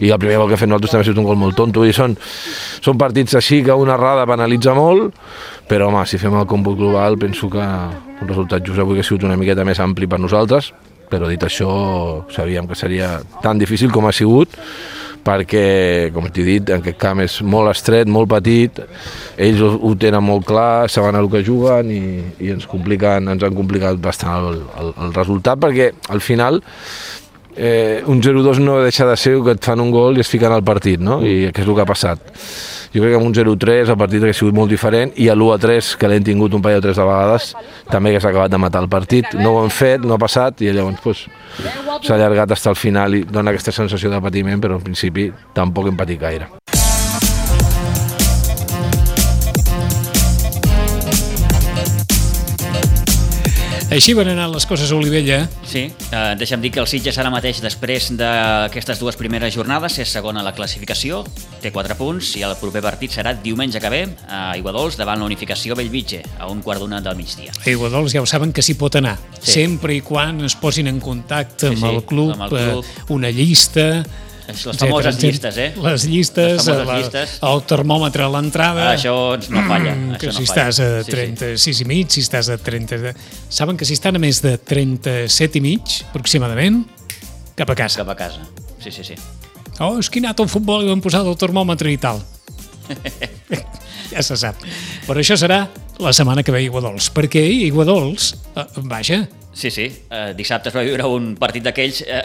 i 0.00 0.10
el 0.10 0.18
primer 0.20 0.38
gol 0.38 0.48
que 0.48 0.56
hem 0.56 0.64
fet 0.64 0.68
nosaltres 0.68 0.92
també 0.92 1.04
ha 1.04 1.08
sigut 1.08 1.22
un 1.22 1.28
gol 1.30 1.38
molt 1.40 1.56
tonto, 1.56 1.84
i 1.84 1.92
són, 1.96 2.16
són 2.84 2.98
partits 2.98 3.36
així 3.38 3.62
que 3.64 3.76
una 3.76 3.94
errada 3.96 4.26
penalitza 4.28 4.74
molt, 4.76 5.14
però 5.68 5.88
home, 5.90 6.04
si 6.06 6.20
fem 6.20 6.34
el 6.36 6.46
còmput 6.46 6.76
global 6.78 7.16
penso 7.18 7.48
que 7.50 7.62
un 7.62 8.28
resultat 8.28 8.64
just 8.64 8.80
avui 8.80 9.00
ha 9.00 9.06
sigut 9.06 9.24
una 9.28 9.36
miqueta 9.36 9.64
més 9.64 9.80
ampli 9.80 10.06
per 10.06 10.20
nosaltres, 10.20 10.72
però 11.10 11.28
dit 11.30 11.42
això 11.42 12.26
sabíem 12.34 12.66
que 12.66 12.78
seria 12.78 13.16
tan 13.42 13.58
difícil 13.58 13.92
com 13.94 14.06
ha 14.08 14.14
sigut 14.14 14.56
perquè, 15.26 15.66
com 16.14 16.28
t'he 16.30 16.46
dit, 16.46 16.70
en 16.70 16.84
aquest 16.84 17.00
camp 17.02 17.22
és 17.24 17.40
molt 17.42 17.72
estret, 17.72 18.08
molt 18.10 18.30
petit, 18.30 18.80
ells 19.36 19.62
ho, 19.64 19.72
ho 19.82 19.92
tenen 19.98 20.24
molt 20.24 20.46
clar, 20.48 20.86
saben 20.92 21.18
el 21.18 21.30
que 21.32 21.44
juguen 21.46 21.90
i, 21.92 22.02
i 22.46 22.54
ens, 22.54 22.68
compliquen, 22.70 23.28
ens 23.34 23.46
han 23.46 23.56
complicat 23.58 24.00
bastant 24.02 24.50
el, 24.52 24.62
el, 24.80 24.94
el 25.06 25.14
resultat 25.16 25.60
perquè 25.62 25.90
al 26.14 26.22
final 26.24 26.62
eh, 27.56 28.02
un 28.06 28.22
0-2 28.22 28.60
no 28.60 28.80
deixa 28.82 29.06
de 29.06 29.16
ser 29.16 29.36
que 29.42 29.56
et 29.56 29.64
fan 29.64 29.80
un 29.80 29.90
gol 29.90 30.18
i 30.18 30.24
es 30.24 30.30
fiquen 30.30 30.52
al 30.52 30.64
partit, 30.64 31.00
no? 31.00 31.20
I 31.24 31.50
què 31.50 31.64
és 31.64 31.68
el 31.68 31.74
que 31.74 31.84
ha 31.84 31.88
passat? 31.88 32.20
Jo 32.94 33.02
crec 33.02 33.12
que 33.12 33.18
amb 33.18 33.26
un 33.28 33.34
0-3 33.34 33.90
el 33.92 33.98
partit 34.00 34.24
ha 34.24 34.32
sigut 34.36 34.56
molt 34.56 34.72
diferent 34.72 35.12
i 35.20 35.28
a 35.28 35.34
l'1-3, 35.34 35.94
que 36.00 36.08
l'hem 36.08 36.24
tingut 36.24 36.54
un 36.56 36.62
parell 36.64 36.80
o 36.80 36.84
tres 36.84 37.00
de 37.00 37.04
vegades, 37.08 37.50
també 37.90 38.14
que 38.14 38.22
s'ha 38.22 38.30
acabat 38.32 38.52
de 38.52 38.60
matar 38.62 38.84
el 38.84 38.88
partit. 38.92 39.34
No 39.40 39.56
ho 39.56 39.64
han 39.64 39.74
fet, 39.74 40.04
no 40.04 40.16
ha 40.16 40.22
passat 40.22 40.62
i 40.64 40.72
llavors 40.72 41.02
pues, 41.04 41.26
s'ha 42.02 42.14
allargat 42.16 42.54
fins 42.54 42.70
al 42.72 42.78
final 42.80 43.18
i 43.18 43.24
dona 43.24 43.52
aquesta 43.52 43.74
sensació 43.74 44.12
de 44.12 44.22
patiment, 44.22 44.62
però 44.62 44.80
en 44.80 44.86
principi 44.86 45.30
tampoc 45.54 45.90
hem 45.90 45.98
patit 45.98 46.20
gaire. 46.20 46.65
Així 53.86 54.16
van 54.18 54.26
anar 54.26 54.48
les 54.50 54.64
coses 54.66 54.90
a 54.90 54.96
Olivella. 54.98 55.44
Sí, 55.62 55.84
eh, 55.86 56.34
deixa'm 56.38 56.58
dir 56.60 56.72
que 56.74 56.80
el 56.82 56.88
Sitges 56.90 57.16
ara 57.22 57.30
mateix, 57.30 57.60
després 57.62 58.08
d'aquestes 58.18 58.98
dues 58.98 59.14
primeres 59.16 59.54
jornades, 59.54 60.00
és 60.02 60.10
segona 60.10 60.42
a 60.42 60.46
la 60.46 60.52
classificació, 60.56 61.20
té 61.62 61.70
4 61.70 61.94
punts, 61.94 62.32
i 62.40 62.42
el 62.42 62.56
proper 62.58 62.82
partit 62.82 63.14
serà 63.14 63.36
diumenge 63.38 63.78
que 63.80 63.92
ve 63.92 64.02
a 64.26 64.56
Iguadols 64.58 64.98
davant 64.98 65.22
la 65.22 65.30
unificació 65.30 65.78
Bellvitge, 65.78 66.24
a 66.40 66.50
un 66.50 66.64
quart 66.66 66.82
d'una 66.82 67.00
del 67.00 67.14
migdia. 67.14 67.54
A 67.62 67.70
Iguadols 67.70 68.16
ja 68.16 68.24
ho 68.24 68.26
saben 68.26 68.52
que 68.52 68.64
s'hi 68.66 68.74
pot 68.74 68.98
anar, 68.98 69.16
sí. 69.38 69.52
sempre 69.52 69.94
i 69.94 70.02
quan 70.02 70.42
es 70.44 70.58
posin 70.58 70.90
en 70.90 70.98
contacte 70.98 71.70
amb, 71.70 71.78
sí, 71.78 71.86
sí, 71.86 71.94
el 71.94 72.02
club, 72.10 72.34
amb 72.34 72.48
el 72.48 72.56
club, 72.56 72.82
eh, 72.82 73.12
una 73.14 73.30
llista 73.30 74.02
les 74.46 74.78
famoses 74.78 75.18
llistes, 75.22 75.58
eh? 75.58 75.68
Les 75.82 76.04
llistes, 76.06 76.66
les 76.66 76.82
la, 76.86 76.98
llistes. 76.98 77.36
el 77.42 77.62
termòmetre 77.66 78.26
a 78.26 78.28
l'entrada... 78.30 78.90
Això 78.92 79.14
no 79.50 79.64
falla. 79.66 79.94
Mm, 79.94 80.20
que 80.20 80.30
això 80.30 80.38
si 80.38 80.44
no 80.44 80.50
estàs 80.50 80.80
a 80.84 80.90
36 81.06 81.62
sí, 81.62 81.74
sí. 81.74 81.82
i 81.82 81.88
mig, 81.90 82.12
si 82.14 82.22
estàs 82.24 82.50
a 82.54 82.58
30... 82.60 83.14
Saben 83.48 83.78
que 83.80 83.88
si 83.88 83.96
estan 83.98 84.18
a 84.18 84.22
més 84.22 84.42
de 84.44 84.56
37 84.58 85.58
i 85.58 85.64
mig, 85.64 85.98
aproximadament, 86.10 86.84
cap 87.58 87.72
a 87.72 87.78
casa. 87.78 88.02
Cap 88.04 88.14
a 88.14 88.18
casa, 88.18 88.46
sí, 88.82 88.94
sí, 88.94 89.04
sí. 89.06 89.18
Oh, 89.80 89.96
és 90.00 90.08
que 90.08 90.20
he 90.20 90.24
anat 90.24 90.40
al 90.40 90.48
futbol 90.48 90.86
i 90.86 90.88
m'han 90.88 91.02
posat 91.04 91.26
el 91.26 91.36
termòmetre 91.40 91.92
i 91.92 91.98
tal. 92.00 92.22
ja 94.12 94.22
se 94.24 94.38
sap. 94.40 94.62
Però 95.06 95.20
això 95.20 95.36
serà 95.40 95.64
la 96.02 96.12
setmana 96.16 96.44
que 96.46 96.54
ve 96.54 96.62
a 96.62 96.66
Iguadols, 96.68 97.10
perquè 97.16 97.42
Iguadols, 97.66 98.34
eh, 98.54 98.66
vaja... 98.88 99.24
Sí, 99.56 99.70
sí, 99.72 99.86
eh, 99.88 100.34
dissabte 100.36 100.68
es 100.68 100.76
va 100.76 100.84
viure 100.86 101.08
un 101.08 101.34
partit 101.40 101.64
d'aquells... 101.64 102.02
Eh, 102.06 102.24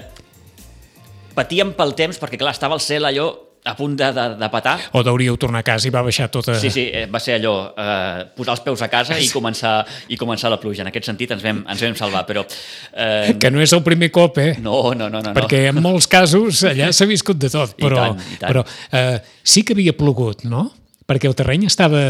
patíem 1.35 1.73
pel 1.77 1.95
temps, 1.97 2.19
perquè 2.21 2.39
clar, 2.41 2.55
estava 2.55 2.77
el 2.77 2.83
cel 2.83 3.07
allò 3.09 3.29
a 3.63 3.75
punt 3.77 3.95
de, 3.95 4.07
de, 4.13 4.23
de 4.39 4.49
patar. 4.49 4.77
O 4.97 5.03
d'hauríeu 5.05 5.35
tornar 5.37 5.61
a 5.61 5.65
casa 5.65 5.85
i 5.87 5.91
va 5.93 6.01
baixar 6.05 6.27
tota... 6.33 6.55
Sí, 6.57 6.71
sí, 6.73 6.87
eh, 6.89 7.05
va 7.11 7.21
ser 7.21 7.35
allò, 7.37 7.53
eh, 7.77 8.23
posar 8.37 8.55
els 8.55 8.63
peus 8.65 8.81
a 8.81 8.89
casa 8.89 9.19
i 9.21 9.27
començar, 9.29 9.75
i 10.09 10.17
començar 10.17 10.49
la 10.49 10.57
pluja. 10.61 10.81
En 10.81 10.89
aquest 10.89 11.11
sentit 11.11 11.33
ens 11.35 11.45
vam, 11.45 11.61
ens 11.69 11.83
vam 11.85 11.97
salvar, 11.99 12.23
però... 12.29 12.43
Eh, 12.91 13.35
que 13.41 13.51
no 13.53 13.61
és 13.61 13.73
el 13.77 13.83
primer 13.85 14.09
cop, 14.13 14.41
eh? 14.41 14.55
No, 14.63 14.95
no, 14.97 15.11
no. 15.13 15.21
no 15.21 15.33
Perquè 15.37 15.67
en 15.69 15.81
molts 15.83 16.09
casos 16.09 16.63
allà 16.71 16.89
s'ha 16.95 17.09
viscut 17.09 17.41
de 17.41 17.51
tot, 17.53 17.75
però, 17.77 18.01
I 18.01 18.09
tant, 18.09 18.23
i 18.33 18.39
tant. 18.41 18.47
però 18.49 18.65
eh, 18.97 19.19
sí 19.43 19.65
que 19.67 19.77
havia 19.77 19.93
plogut, 19.97 20.45
no? 20.49 20.65
Perquè 21.05 21.29
el 21.29 21.37
terreny 21.37 21.67
estava 21.69 22.01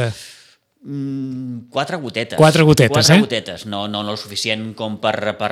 Mm, 0.83 1.69
quatre 1.69 1.97
gotetes. 1.97 2.37
Quatre 2.37 2.63
gotetes, 2.63 2.89
quatre 2.89 3.15
eh? 3.15 3.19
gotetes. 3.21 3.65
No, 3.67 3.87
no, 3.87 3.99
no 4.01 4.15
el 4.15 4.17
suficient 4.17 4.71
com 4.73 4.95
per, 4.97 5.35
per, 5.37 5.51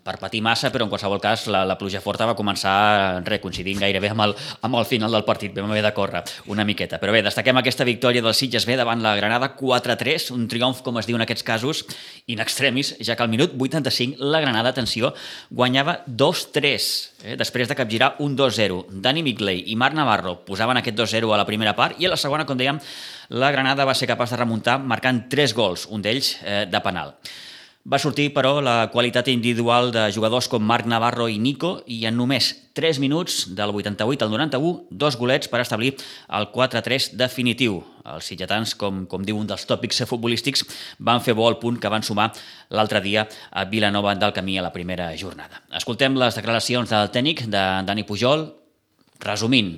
per 0.00 0.14
patir 0.16 0.40
massa, 0.40 0.70
però 0.72 0.86
en 0.86 0.92
qualsevol 0.92 1.20
cas 1.20 1.42
la, 1.52 1.60
la 1.68 1.76
pluja 1.76 2.00
forta 2.00 2.24
va 2.24 2.32
començar 2.38 3.20
re, 3.26 3.36
coincidint 3.42 3.82
gairebé 3.84 4.08
amb 4.14 4.24
el, 4.24 4.32
amb 4.64 4.78
el 4.80 4.86
final 4.88 5.12
del 5.12 5.26
partit. 5.28 5.52
Vam 5.52 5.74
haver 5.74 5.82
de 5.84 5.90
córrer 5.92 6.22
una 6.48 6.64
miqueta. 6.64 6.96
Però 7.02 7.12
bé, 7.12 7.20
destaquem 7.26 7.60
aquesta 7.60 7.84
victòria 7.84 8.24
del 8.24 8.32
Sitges 8.32 8.64
B 8.64 8.78
davant 8.80 9.04
la 9.04 9.12
Granada 9.18 9.50
4-3, 9.58 10.30
un 10.32 10.48
triomf, 10.48 10.80
com 10.86 10.96
es 11.02 11.10
diu 11.10 11.20
en 11.20 11.26
aquests 11.26 11.44
casos, 11.44 11.84
in 12.32 12.40
extremis, 12.40 12.94
ja 13.04 13.12
que 13.12 13.26
al 13.26 13.32
minut 13.32 13.52
85 13.60 14.24
la 14.24 14.40
Granada, 14.40 14.72
atenció, 14.72 15.12
guanyava 15.50 15.98
2-3, 16.08 16.88
eh? 17.26 17.36
després 17.36 17.68
de 17.68 17.76
capgirar 17.76 18.14
un 18.24 18.40
2-0. 18.40 18.86
Dani 19.04 19.20
Migley 19.26 19.66
i 19.68 19.76
Marc 19.76 20.00
Navarro 20.00 20.38
posaven 20.48 20.80
aquest 20.80 20.96
2-0 20.96 21.36
a 21.36 21.42
la 21.44 21.44
primera 21.44 21.76
part 21.76 22.00
i 22.00 22.08
a 22.08 22.14
la 22.16 22.20
segona, 22.20 22.48
com 22.48 22.56
dèiem, 22.56 22.80
la 23.28 23.50
Granada 23.50 23.84
va 23.84 23.94
ser 23.94 24.08
capaç 24.10 24.34
de 24.34 24.40
remuntar 24.42 24.78
marcant 24.78 25.26
tres 25.30 25.54
gols, 25.54 25.86
un 25.90 26.02
d'ells 26.02 26.36
eh, 26.42 26.64
de 26.70 26.80
penal. 26.80 27.14
Va 27.86 28.00
sortir, 28.02 28.32
però, 28.34 28.56
la 28.58 28.88
qualitat 28.90 29.28
individual 29.30 29.92
de 29.94 30.08
jugadors 30.10 30.48
com 30.50 30.64
Marc 30.66 30.88
Navarro 30.90 31.28
i 31.30 31.36
Nico 31.38 31.76
i 31.86 32.00
en 32.08 32.16
només 32.18 32.48
3 32.74 32.98
minuts, 32.98 33.44
del 33.54 33.70
88 33.70 34.24
al 34.26 34.32
91, 34.32 34.88
dos 34.90 35.14
golets 35.16 35.46
per 35.46 35.60
establir 35.62 35.92
el 36.34 36.48
4-3 36.50 37.12
definitiu. 37.14 37.78
Els 38.02 38.26
sitgetans, 38.26 38.74
com, 38.74 39.04
com 39.06 39.22
diu 39.22 39.38
un 39.38 39.46
dels 39.46 39.68
tòpics 39.70 40.02
futbolístics, 40.10 40.66
van 40.98 41.22
fer 41.22 41.36
bo 41.38 41.46
el 41.46 41.60
punt 41.62 41.78
que 41.78 41.92
van 41.92 42.02
sumar 42.02 42.32
l'altre 42.74 43.00
dia 43.06 43.28
a 43.52 43.64
Vilanova 43.70 44.16
del 44.18 44.34
Camí 44.34 44.58
a 44.58 44.66
la 44.66 44.74
primera 44.74 45.12
jornada. 45.14 45.62
Escoltem 45.70 46.18
les 46.18 46.42
declaracions 46.42 46.90
del 46.90 47.14
tècnic, 47.14 47.46
de 47.46 47.64
Dani 47.86 48.02
Pujol, 48.02 48.48
resumint, 49.22 49.76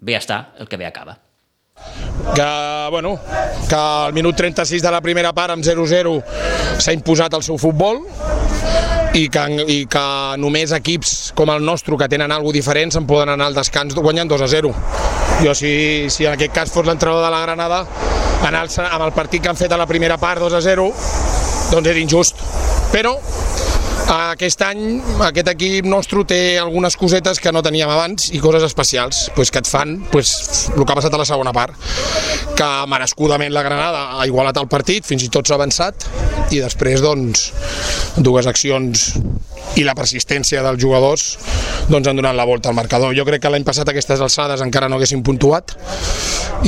bé 0.00 0.16
està 0.16 0.46
el 0.56 0.72
que 0.72 0.80
bé 0.80 0.88
acaba 0.88 1.20
que, 2.34 2.88
bueno, 2.90 3.18
que 3.68 3.74
al 3.74 4.12
minut 4.12 4.36
36 4.36 4.82
de 4.82 4.90
la 4.90 5.00
primera 5.00 5.32
part 5.32 5.54
amb 5.54 5.64
0-0 5.64 6.14
s'ha 6.78 6.94
imposat 6.94 7.34
el 7.34 7.44
seu 7.44 7.58
futbol 7.58 8.02
i 9.12 9.26
que, 9.28 9.42
i 9.68 9.78
que 9.90 10.04
només 10.40 10.72
equips 10.72 11.32
com 11.36 11.50
el 11.52 11.64
nostre 11.64 11.98
que 12.00 12.08
tenen 12.08 12.32
alguna 12.32 12.56
diferent 12.56 12.94
se'n 12.94 13.06
poden 13.08 13.34
anar 13.34 13.50
al 13.50 13.58
descans 13.58 13.94
guanyant 13.98 14.30
2 14.30 14.46
a 14.46 14.48
0. 14.48 14.72
Jo 15.42 15.54
si, 15.58 15.72
si 16.08 16.26
en 16.26 16.36
aquest 16.36 16.54
cas 16.54 16.72
fos 16.72 16.86
l'entrenador 16.86 17.24
de 17.26 17.32
la 17.34 17.42
Granada 17.44 17.84
anar 18.46 18.64
amb 18.88 19.04
el 19.04 19.12
partit 19.14 19.42
que 19.42 19.50
han 19.52 19.58
fet 19.58 19.72
a 19.72 19.80
la 19.80 19.86
primera 19.86 20.16
part 20.18 20.40
2 20.40 20.56
a 20.58 20.62
0 20.64 20.88
doncs 21.72 21.88
és 21.88 22.00
injust. 22.00 22.40
Però 22.92 23.16
aquest 24.12 24.62
any 24.66 25.00
aquest 25.24 25.48
equip 25.54 25.86
nostre 25.88 26.24
té 26.28 26.40
algunes 26.60 26.96
cosetes 27.00 27.40
que 27.40 27.52
no 27.54 27.62
teníem 27.64 27.90
abans 27.90 28.28
i 28.36 28.40
coses 28.42 28.64
especials 28.66 29.28
pues, 29.36 29.50
que 29.50 29.62
et 29.62 29.68
fan 29.68 29.98
pues, 30.12 30.68
el 30.76 30.84
que 30.84 30.92
ha 30.92 30.98
passat 30.98 31.14
a 31.14 31.20
la 31.20 31.28
segona 31.28 31.54
part 31.56 31.76
que 32.58 32.70
merescudament 32.92 33.54
la 33.54 33.64
Granada 33.64 34.02
ha 34.18 34.26
igualat 34.28 34.58
el 34.60 34.68
partit, 34.68 35.06
fins 35.08 35.24
i 35.24 35.30
tot 35.32 35.48
s'ha 35.48 35.56
avançat 35.56 36.06
i 36.52 36.60
després 36.60 37.00
doncs 37.00 37.50
dues 38.20 38.46
accions 38.50 39.14
i 39.80 39.86
la 39.86 39.96
persistència 39.96 40.60
dels 40.64 40.80
jugadors 40.82 41.38
doncs 41.88 42.08
han 42.08 42.18
donat 42.18 42.36
la 42.36 42.44
volta 42.44 42.68
al 42.68 42.76
marcador. 42.76 43.14
Jo 43.16 43.24
crec 43.24 43.42
que 43.42 43.52
l'any 43.52 43.64
passat 43.64 43.88
aquestes 43.88 44.20
alçades 44.20 44.60
encara 44.64 44.90
no 44.90 44.98
haguessin 44.98 45.24
puntuat 45.24 45.72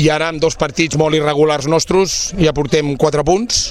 i 0.01 0.09
ara 0.11 0.31
amb 0.33 0.41
dos 0.43 0.57
partits 0.59 0.97
molt 0.99 1.15
irregulars 1.19 1.69
nostres 1.71 2.33
ja 2.41 2.57
portem 2.57 2.97
4 2.97 3.27
punts 3.27 3.69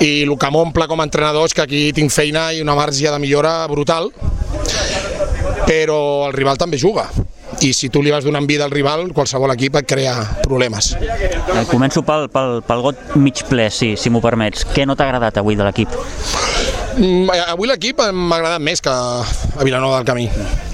i 0.00 0.22
el 0.24 0.36
que 0.40 0.50
m'omple 0.52 0.88
com 0.88 1.00
a 1.00 1.08
entrenador 1.08 1.48
és 1.48 1.54
que 1.56 1.64
aquí 1.64 1.82
tinc 1.96 2.12
feina 2.12 2.50
i 2.56 2.62
una 2.64 2.76
marge 2.78 3.10
de 3.10 3.18
millora 3.20 3.66
brutal 3.68 4.10
però 5.66 6.00
el 6.28 6.32
rival 6.34 6.58
també 6.58 6.80
juga 6.80 7.10
i 7.60 7.72
si 7.76 7.90
tu 7.92 8.00
li 8.02 8.12
vas 8.12 8.24
donant 8.24 8.46
vida 8.48 8.64
al 8.64 8.72
rival, 8.72 9.10
qualsevol 9.12 9.52
equip 9.52 9.76
et 9.80 9.88
crea 9.88 10.14
problemes. 10.40 10.94
Eh, 10.96 11.64
començo 11.68 12.00
pel, 12.06 12.28
pel, 12.32 12.60
pel 12.64 12.84
got 12.86 13.16
mig 13.20 13.42
ple, 13.50 13.68
si, 13.74 13.92
si 14.00 14.12
m'ho 14.12 14.22
permets. 14.24 14.64
Què 14.72 14.86
no 14.88 14.96
t'ha 14.96 15.08
agradat 15.10 15.42
avui 15.42 15.58
de 15.58 15.66
l'equip? 15.66 15.92
Mm, 16.96 17.28
avui 17.52 17.68
l'equip 17.68 18.00
m'ha 18.00 18.38
agradat 18.38 18.64
més 18.64 18.80
que 18.80 18.92
a 18.94 19.66
Vilanova 19.66 20.00
del 20.00 20.08
Camí. 20.08 20.28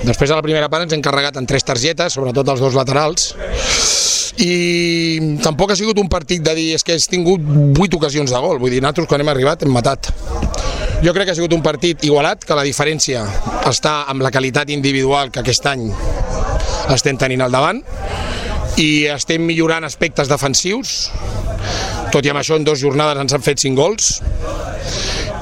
Després 0.05 0.31
de 0.31 0.37
la 0.39 0.45
primera 0.47 0.71
part 0.71 0.87
ens 0.87 0.95
hem 0.95 1.03
carregat 1.03 1.41
en 1.41 1.49
tres 1.49 1.67
targetes, 1.67 2.15
sobretot 2.15 2.55
els 2.55 2.63
dos 2.63 2.79
laterals, 2.79 3.33
i 4.43 5.37
tampoc 5.43 5.73
ha 5.73 5.77
sigut 5.79 5.99
un 5.99 6.11
partit 6.13 6.43
de 6.45 6.53
dir 6.57 6.67
és 6.77 6.85
que 6.85 6.97
has 6.97 7.09
tingut 7.09 7.41
vuit 7.77 7.95
ocasions 7.97 8.33
de 8.33 8.41
gol, 8.43 8.59
vull 8.61 8.73
dir, 8.73 8.83
nosaltres 8.85 9.09
quan 9.09 9.25
hem 9.25 9.33
arribat 9.33 9.65
hem 9.65 9.73
matat. 9.73 10.11
Jo 11.05 11.13
crec 11.13 11.29
que 11.29 11.33
ha 11.35 11.39
sigut 11.39 11.53
un 11.57 11.65
partit 11.65 12.05
igualat, 12.09 12.45
que 12.45 12.57
la 12.57 12.65
diferència 12.67 13.25
està 13.69 14.03
amb 14.11 14.25
la 14.25 14.33
qualitat 14.33 14.71
individual 14.73 15.33
que 15.33 15.41
aquest 15.41 15.67
any 15.73 15.89
estem 16.93 17.19
tenint 17.21 17.43
al 17.45 17.53
davant 17.53 17.83
i 18.81 19.07
estem 19.09 19.45
millorant 19.45 19.85
aspectes 19.89 20.29
defensius. 20.29 21.11
Tot 22.13 22.25
i 22.25 22.33
amb 22.33 22.41
això 22.41 22.57
en 22.57 22.65
dues 22.65 22.81
jornades 22.81 23.21
ens 23.23 23.35
han 23.37 23.45
fet 23.45 23.61
5 23.65 23.77
gols. 23.77 24.21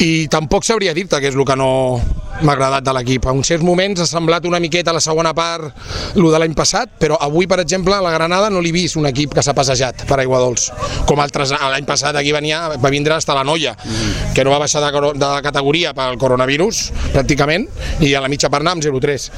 I 0.02 0.26
tampoc 0.30 0.66
sabria 0.66 0.94
dir-te 0.94 1.20
què 1.22 1.30
és 1.30 1.38
el 1.38 1.46
que 1.46 1.56
no, 1.58 2.00
m'ha 2.42 2.54
agradat 2.54 2.84
de 2.84 2.94
l'equip. 2.96 3.26
En 3.30 3.42
certs 3.46 3.64
moments 3.64 4.02
ha 4.02 4.06
semblat 4.08 4.46
una 4.48 4.60
miqueta 4.62 4.90
a 4.90 4.96
la 4.96 5.02
segona 5.04 5.34
part 5.36 5.70
el 6.14 6.26
de 6.30 6.40
l'any 6.40 6.54
passat, 6.56 6.90
però 6.98 7.18
avui, 7.20 7.46
per 7.50 7.60
exemple, 7.62 7.94
a 7.94 8.02
la 8.02 8.12
Granada 8.14 8.50
no 8.50 8.62
l'he 8.64 8.72
vist 8.74 8.98
un 8.98 9.06
equip 9.10 9.34
que 9.34 9.42
s'ha 9.44 9.54
passejat 9.56 10.04
per 10.08 10.18
aigua 10.20 10.40
dolç, 10.42 10.68
com 11.08 11.20
altres 11.22 11.52
l'any 11.54 11.86
passat 11.86 12.16
aquí 12.16 12.32
venia, 12.34 12.64
va 12.80 12.92
vindre 12.92 13.14
hasta 13.14 13.36
la 13.36 13.44
Noia, 13.44 13.74
que 14.34 14.44
no 14.44 14.54
va 14.54 14.60
baixar 14.62 14.82
de, 14.84 14.90
de 15.20 15.30
categoria 15.44 15.94
pel 15.96 16.18
coronavirus, 16.18 16.84
pràcticament, 17.14 17.68
i 18.04 18.14
a 18.14 18.22
la 18.24 18.30
mitja 18.32 18.50
part 18.50 18.66
amb 18.66 18.82
0-3. 18.84 19.28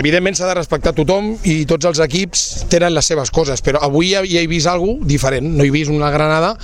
Evidentment 0.00 0.38
s'ha 0.38 0.48
de 0.50 0.56
respectar 0.58 0.94
tothom 0.96 1.34
i 1.44 1.58
tots 1.68 1.88
els 1.88 2.00
equips 2.04 2.46
tenen 2.72 2.94
les 2.96 3.12
seves 3.12 3.32
coses, 3.34 3.62
però 3.64 3.82
avui 3.84 4.12
ja, 4.14 4.24
ja 4.26 4.42
he 4.42 4.50
vist 4.50 4.70
alguna 4.70 5.06
diferent, 5.06 5.46
no 5.56 5.64
he 5.64 5.72
vist 5.74 5.90
una 5.92 6.10
Granada 6.10 6.54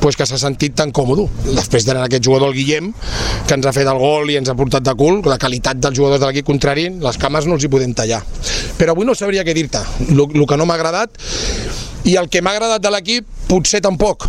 pues, 0.00 0.16
que 0.16 0.26
s'ha 0.26 0.38
sentit 0.40 0.76
tan 0.78 0.92
còmode. 0.94 1.26
Després 1.48 1.86
d'anar 1.86 2.06
aquest 2.06 2.24
jugador, 2.24 2.52
el 2.52 2.58
Guillem, 2.58 2.92
que 3.46 3.56
ens 3.56 3.66
ha 3.66 3.74
fet 3.74 3.88
el 3.90 4.00
gol 4.00 4.30
i 4.30 4.38
ens 4.40 4.50
ha 4.50 4.56
portat 4.58 4.84
de 4.86 4.94
cul, 4.98 5.20
qualitat 5.40 5.80
dels 5.80 5.96
jugadors 5.96 6.20
de 6.22 6.28
l'equip 6.30 6.46
contrari, 6.46 6.88
les 7.02 7.18
cames 7.20 7.46
no 7.46 7.56
els 7.56 7.64
hi 7.64 7.70
podem 7.72 7.94
tallar. 7.96 8.22
Però 8.78 8.94
avui 8.94 9.06
no 9.08 9.14
sabria 9.14 9.44
què 9.46 9.54
dir-te, 9.56 9.82
el 10.10 10.46
que 10.46 10.58
no 10.58 10.66
m'ha 10.68 10.76
agradat 10.78 11.16
i 12.06 12.16
el 12.20 12.28
que 12.30 12.42
m'ha 12.42 12.54
agradat 12.54 12.82
de 12.84 12.92
l'equip 12.92 13.28
potser 13.50 13.80
tampoc, 13.82 14.28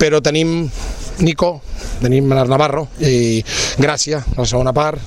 però 0.00 0.22
tenim 0.24 0.68
Nico, 1.22 1.60
tenim 2.02 2.26
Menard 2.28 2.50
Navarro 2.50 2.88
i 3.00 3.42
Gràcia, 3.78 4.22
la 4.36 4.46
segona 4.48 4.72
part, 4.76 5.00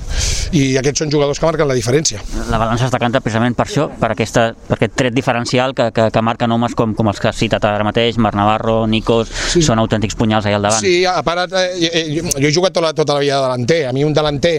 i 0.56 0.76
aquests 0.80 1.04
són 1.04 1.12
jugadors 1.12 1.40
que 1.40 1.48
marquen 1.48 1.68
la 1.68 1.76
diferència. 1.78 2.22
La 2.52 2.60
balança 2.62 2.88
es 2.88 2.94
decanta 2.94 3.22
precisament 3.24 3.56
per 3.58 3.66
això, 3.66 3.88
per, 4.00 4.12
aquesta, 4.14 4.48
per 4.68 4.78
aquest 4.78 4.96
tret 5.00 5.16
diferencial 5.16 5.74
que, 5.78 5.90
que, 5.96 6.08
que 6.14 6.24
marquen 6.26 6.52
homes 6.56 6.76
com, 6.78 6.94
com 6.98 7.10
els 7.12 7.20
que 7.22 7.30
has 7.32 7.40
citat 7.40 7.66
ara 7.66 7.86
mateix, 7.88 8.20
Marc 8.22 8.38
Navarro, 8.38 8.78
Nicos, 8.88 9.32
sí. 9.54 9.64
són 9.66 9.82
autèntics 9.82 10.18
punyals 10.20 10.48
allà 10.48 10.60
al 10.62 10.68
davant. 10.70 10.86
Sí, 10.86 10.96
a 11.10 11.22
part, 11.26 11.56
eh, 11.60 11.90
eh, 11.90 12.06
jo, 12.14 12.26
jo 12.36 12.50
he 12.50 12.54
jugat 12.54 12.76
tota 12.76 12.88
la, 12.88 12.94
tota 12.98 13.18
la 13.18 13.24
vida 13.26 13.40
de 13.40 13.50
delanter, 13.50 13.82
a 13.90 13.94
mi 13.96 14.06
un 14.06 14.16
delanter 14.16 14.56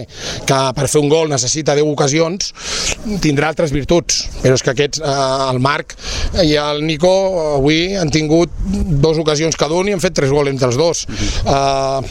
que 0.47 0.59
per 0.77 0.87
fer 0.87 1.01
un 1.01 1.09
gol 1.11 1.31
necessita 1.31 1.75
10 1.77 1.93
ocasions 1.93 2.51
tindrà 3.23 3.51
altres 3.53 3.73
virtuts, 3.75 4.25
però 4.43 4.57
és 4.57 4.65
que 4.65 4.73
aquests, 4.75 5.01
eh, 5.01 5.17
el 5.47 5.61
Marc 5.63 5.97
i 6.43 6.55
el 6.61 6.83
Nico 6.85 7.13
avui 7.57 7.95
han 7.97 8.11
tingut 8.13 8.53
dues 8.57 9.19
ocasions 9.23 9.57
cada 9.59 9.77
un 9.77 9.89
i 9.89 9.95
han 9.95 10.03
fet 10.03 10.15
tres 10.17 10.33
gols 10.33 10.51
entre 10.51 10.69
els 10.71 10.77
dos. 10.77 11.05
-huh. 11.07 12.01
uh, 12.01 12.06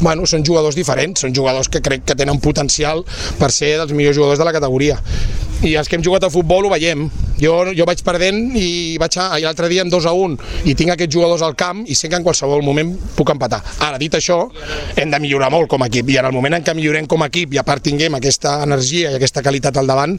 bueno, 0.00 0.26
són 0.26 0.44
jugadors 0.46 0.76
diferents, 0.78 1.20
són 1.24 1.34
jugadors 1.36 1.68
que 1.68 1.82
crec 1.84 2.06
que 2.08 2.16
tenen 2.16 2.40
potencial 2.40 3.04
per 3.38 3.50
ser 3.52 3.76
dels 3.80 3.92
millors 3.92 4.16
jugadors 4.16 4.40
de 4.40 4.48
la 4.48 4.54
categoria. 4.56 4.98
I 5.60 5.74
els 5.76 5.90
que 5.90 5.98
hem 5.98 6.04
jugat 6.04 6.24
a 6.24 6.30
futbol 6.32 6.64
ho 6.64 6.70
veiem. 6.72 7.02
Jo, 7.40 7.52
jo 7.76 7.84
vaig 7.88 8.00
perdent 8.04 8.54
i 8.56 8.96
vaig 9.00 9.16
l'altre 9.42 9.68
dia 9.68 9.84
amb 9.84 9.92
2 9.92 10.06
a 10.08 10.12
1 10.16 10.68
i 10.68 10.74
tinc 10.76 10.92
aquests 10.92 11.12
jugadors 11.12 11.44
al 11.44 11.56
camp 11.56 11.82
i 11.88 11.96
sé 11.96 12.08
que 12.08 12.16
en 12.16 12.24
qualsevol 12.24 12.64
moment 12.64 12.94
puc 13.16 13.32
empatar. 13.32 13.60
Ara, 13.84 13.98
dit 14.00 14.16
això, 14.16 14.38
hem 14.96 15.12
de 15.12 15.20
millorar 15.20 15.50
molt 15.52 15.68
com 15.72 15.84
a 15.84 15.90
equip 15.92 16.08
i 16.12 16.18
en 16.20 16.30
el 16.30 16.36
moment 16.36 16.56
en 16.56 16.64
què 16.64 16.74
millorem 16.76 17.08
com 17.08 17.24
a 17.24 17.30
equip 17.32 17.52
i 17.56 17.60
a 17.60 17.64
part 17.64 17.84
tinguem 17.84 18.16
aquesta 18.16 18.58
energia 18.64 19.12
i 19.12 19.20
aquesta 19.20 19.44
qualitat 19.44 19.76
al 19.76 19.88
davant, 19.88 20.16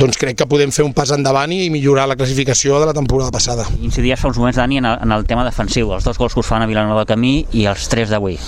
doncs 0.00 0.20
crec 0.20 0.40
que 0.40 0.48
podem 0.48 0.72
fer 0.72 0.88
un 0.88 0.96
pas 0.96 1.12
endavant 1.16 1.52
i 1.52 1.68
millorar 1.72 2.08
la 2.08 2.16
classificació 2.16 2.80
de 2.80 2.88
la 2.88 2.96
temporada 2.96 3.32
passada. 3.32 3.68
Incidies 3.84 4.20
fa 4.20 4.32
uns 4.32 4.40
moments, 4.40 4.60
Dani, 4.60 4.80
en 4.80 4.88
el, 4.88 5.00
en 5.04 5.16
el 5.16 5.28
tema 5.28 5.44
defensiu, 5.48 5.92
els 5.96 6.08
dos 6.08 6.20
gols 6.20 6.36
que 6.36 6.40
us 6.40 6.52
fan 6.52 6.64
a 6.64 6.68
Vilanova 6.70 7.04
del 7.04 7.12
Camí 7.12 7.40
i 7.52 7.68
els 7.68 7.88
tres 7.92 8.12
d'avui. 8.12 8.40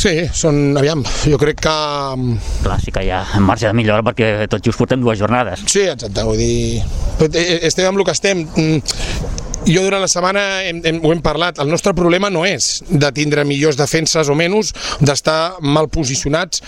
Sí, 0.00 0.14
són, 0.34 0.74
aviam, 0.78 1.04
jo 1.24 1.38
crec 1.40 1.62
que... 1.64 1.76
Clar, 2.64 2.80
sí 2.82 2.92
que 2.94 3.04
hi 3.06 3.12
ha 3.14 3.22
marge 3.44 3.68
de 3.70 3.76
millora 3.76 4.04
perquè 4.06 4.48
tot 4.50 4.64
just 4.64 4.80
portem 4.80 5.02
dues 5.04 5.20
jornades. 5.20 5.64
Sí, 5.70 5.86
exacte, 5.86 6.26
vull 6.26 6.40
dir... 6.40 6.82
Eh, 7.30 7.60
estem 7.68 7.88
amb 7.88 8.00
el 8.00 8.06
que 8.06 8.14
estem. 8.16 8.44
Mm, 8.56 8.82
jo 9.64 9.80
durant 9.80 10.02
la 10.02 10.08
setmana 10.10 10.42
hem, 10.66 10.82
hem, 10.84 10.98
ho 11.00 11.12
hem 11.14 11.22
parlat, 11.24 11.56
el 11.62 11.70
nostre 11.72 11.94
problema 11.96 12.28
no 12.28 12.42
és 12.44 12.82
de 12.90 13.08
tindre 13.16 13.46
millors 13.48 13.78
defenses 13.80 14.28
o 14.28 14.36
menys, 14.36 14.74
d'estar 15.00 15.56
mal 15.64 15.88
posicionats. 15.92 16.60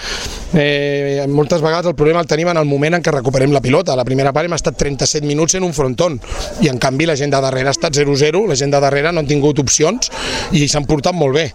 Eh, 0.57 1.27
moltes 1.29 1.61
vegades 1.61 1.91
el 1.91 1.99
problema 1.99 2.23
el 2.25 2.31
tenim 2.31 2.49
en 2.55 2.63
el 2.63 2.69
moment 2.69 2.97
en 2.97 3.05
què 3.05 3.13
recuperem 3.13 3.53
la 3.53 3.61
pilota. 3.61 3.93
A 3.93 4.01
la 4.01 4.07
primera 4.09 4.33
part 4.33 4.49
hem 4.49 4.57
estat 4.57 4.79
37 4.81 5.29
minuts 5.29 5.59
en 5.59 5.67
un 5.69 5.77
fronton 5.77 6.17
i 6.65 6.73
en 6.73 6.81
canvi 6.81 7.11
la 7.11 7.19
gent 7.21 7.35
de 7.35 7.43
darrere 7.45 7.69
ha 7.69 7.77
estat 7.77 8.01
0-0, 8.01 8.47
la 8.49 8.57
gent 8.57 8.73
de 8.73 8.81
darrere 8.81 9.13
no 9.13 9.21
han 9.21 9.29
tingut 9.29 9.61
opcions 9.61 10.09
i 10.57 10.65
s'han 10.65 10.89
portat 10.89 11.17
molt 11.17 11.37
bé. 11.37 11.51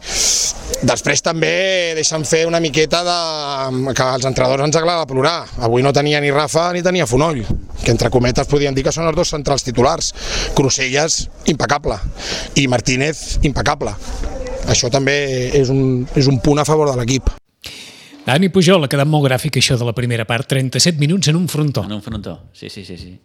Després 0.81 1.21
també 1.21 1.93
deixen 1.93 2.23
fer 2.25 2.45
una 2.49 2.59
miqueta 2.59 3.03
de... 3.05 3.17
que 3.93 4.05
als 4.05 4.25
entrenadors 4.25 4.65
ens 4.65 4.77
agrada 4.79 5.05
plorar. 5.09 5.45
Avui 5.61 5.85
no 5.85 5.93
tenia 5.93 6.21
ni 6.23 6.31
Rafa 6.33 6.71
ni 6.73 6.81
tenia 6.81 7.05
Fonoll, 7.05 7.43
que 7.83 7.93
entre 7.93 8.09
cometes 8.09 8.49
podien 8.49 8.73
dir 8.73 8.85
que 8.87 8.93
són 8.95 9.05
els 9.09 9.17
dos 9.17 9.29
centrals 9.29 9.65
titulars. 9.67 10.09
Crucelles 10.57 11.27
impecable 11.53 11.99
i 12.57 12.65
Martínez 12.71 13.37
impecable. 13.45 13.93
Això 14.73 14.89
també 14.89 15.51
és 15.57 15.69
un, 15.69 16.07
és 16.17 16.29
un 16.31 16.41
punt 16.41 16.61
a 16.61 16.65
favor 16.65 16.89
de 16.89 16.97
l'equip. 16.97 17.29
Dani 18.25 18.51
Pujol, 18.53 18.85
ha 18.85 18.89
quedat 18.91 19.09
molt 19.09 19.25
gràfic 19.25 19.57
això 19.57 19.75
de 19.79 19.85
la 19.87 19.95
primera 19.97 20.27
part, 20.29 20.45
37 20.49 21.01
minuts 21.01 21.31
en 21.31 21.39
un 21.39 21.47
frontó. 21.49 21.83
En 21.87 21.97
un 21.97 22.03
frontó, 22.05 22.37
sí, 22.53 22.69
sí, 22.69 22.85
sí. 22.85 22.97
sí. 22.97 23.19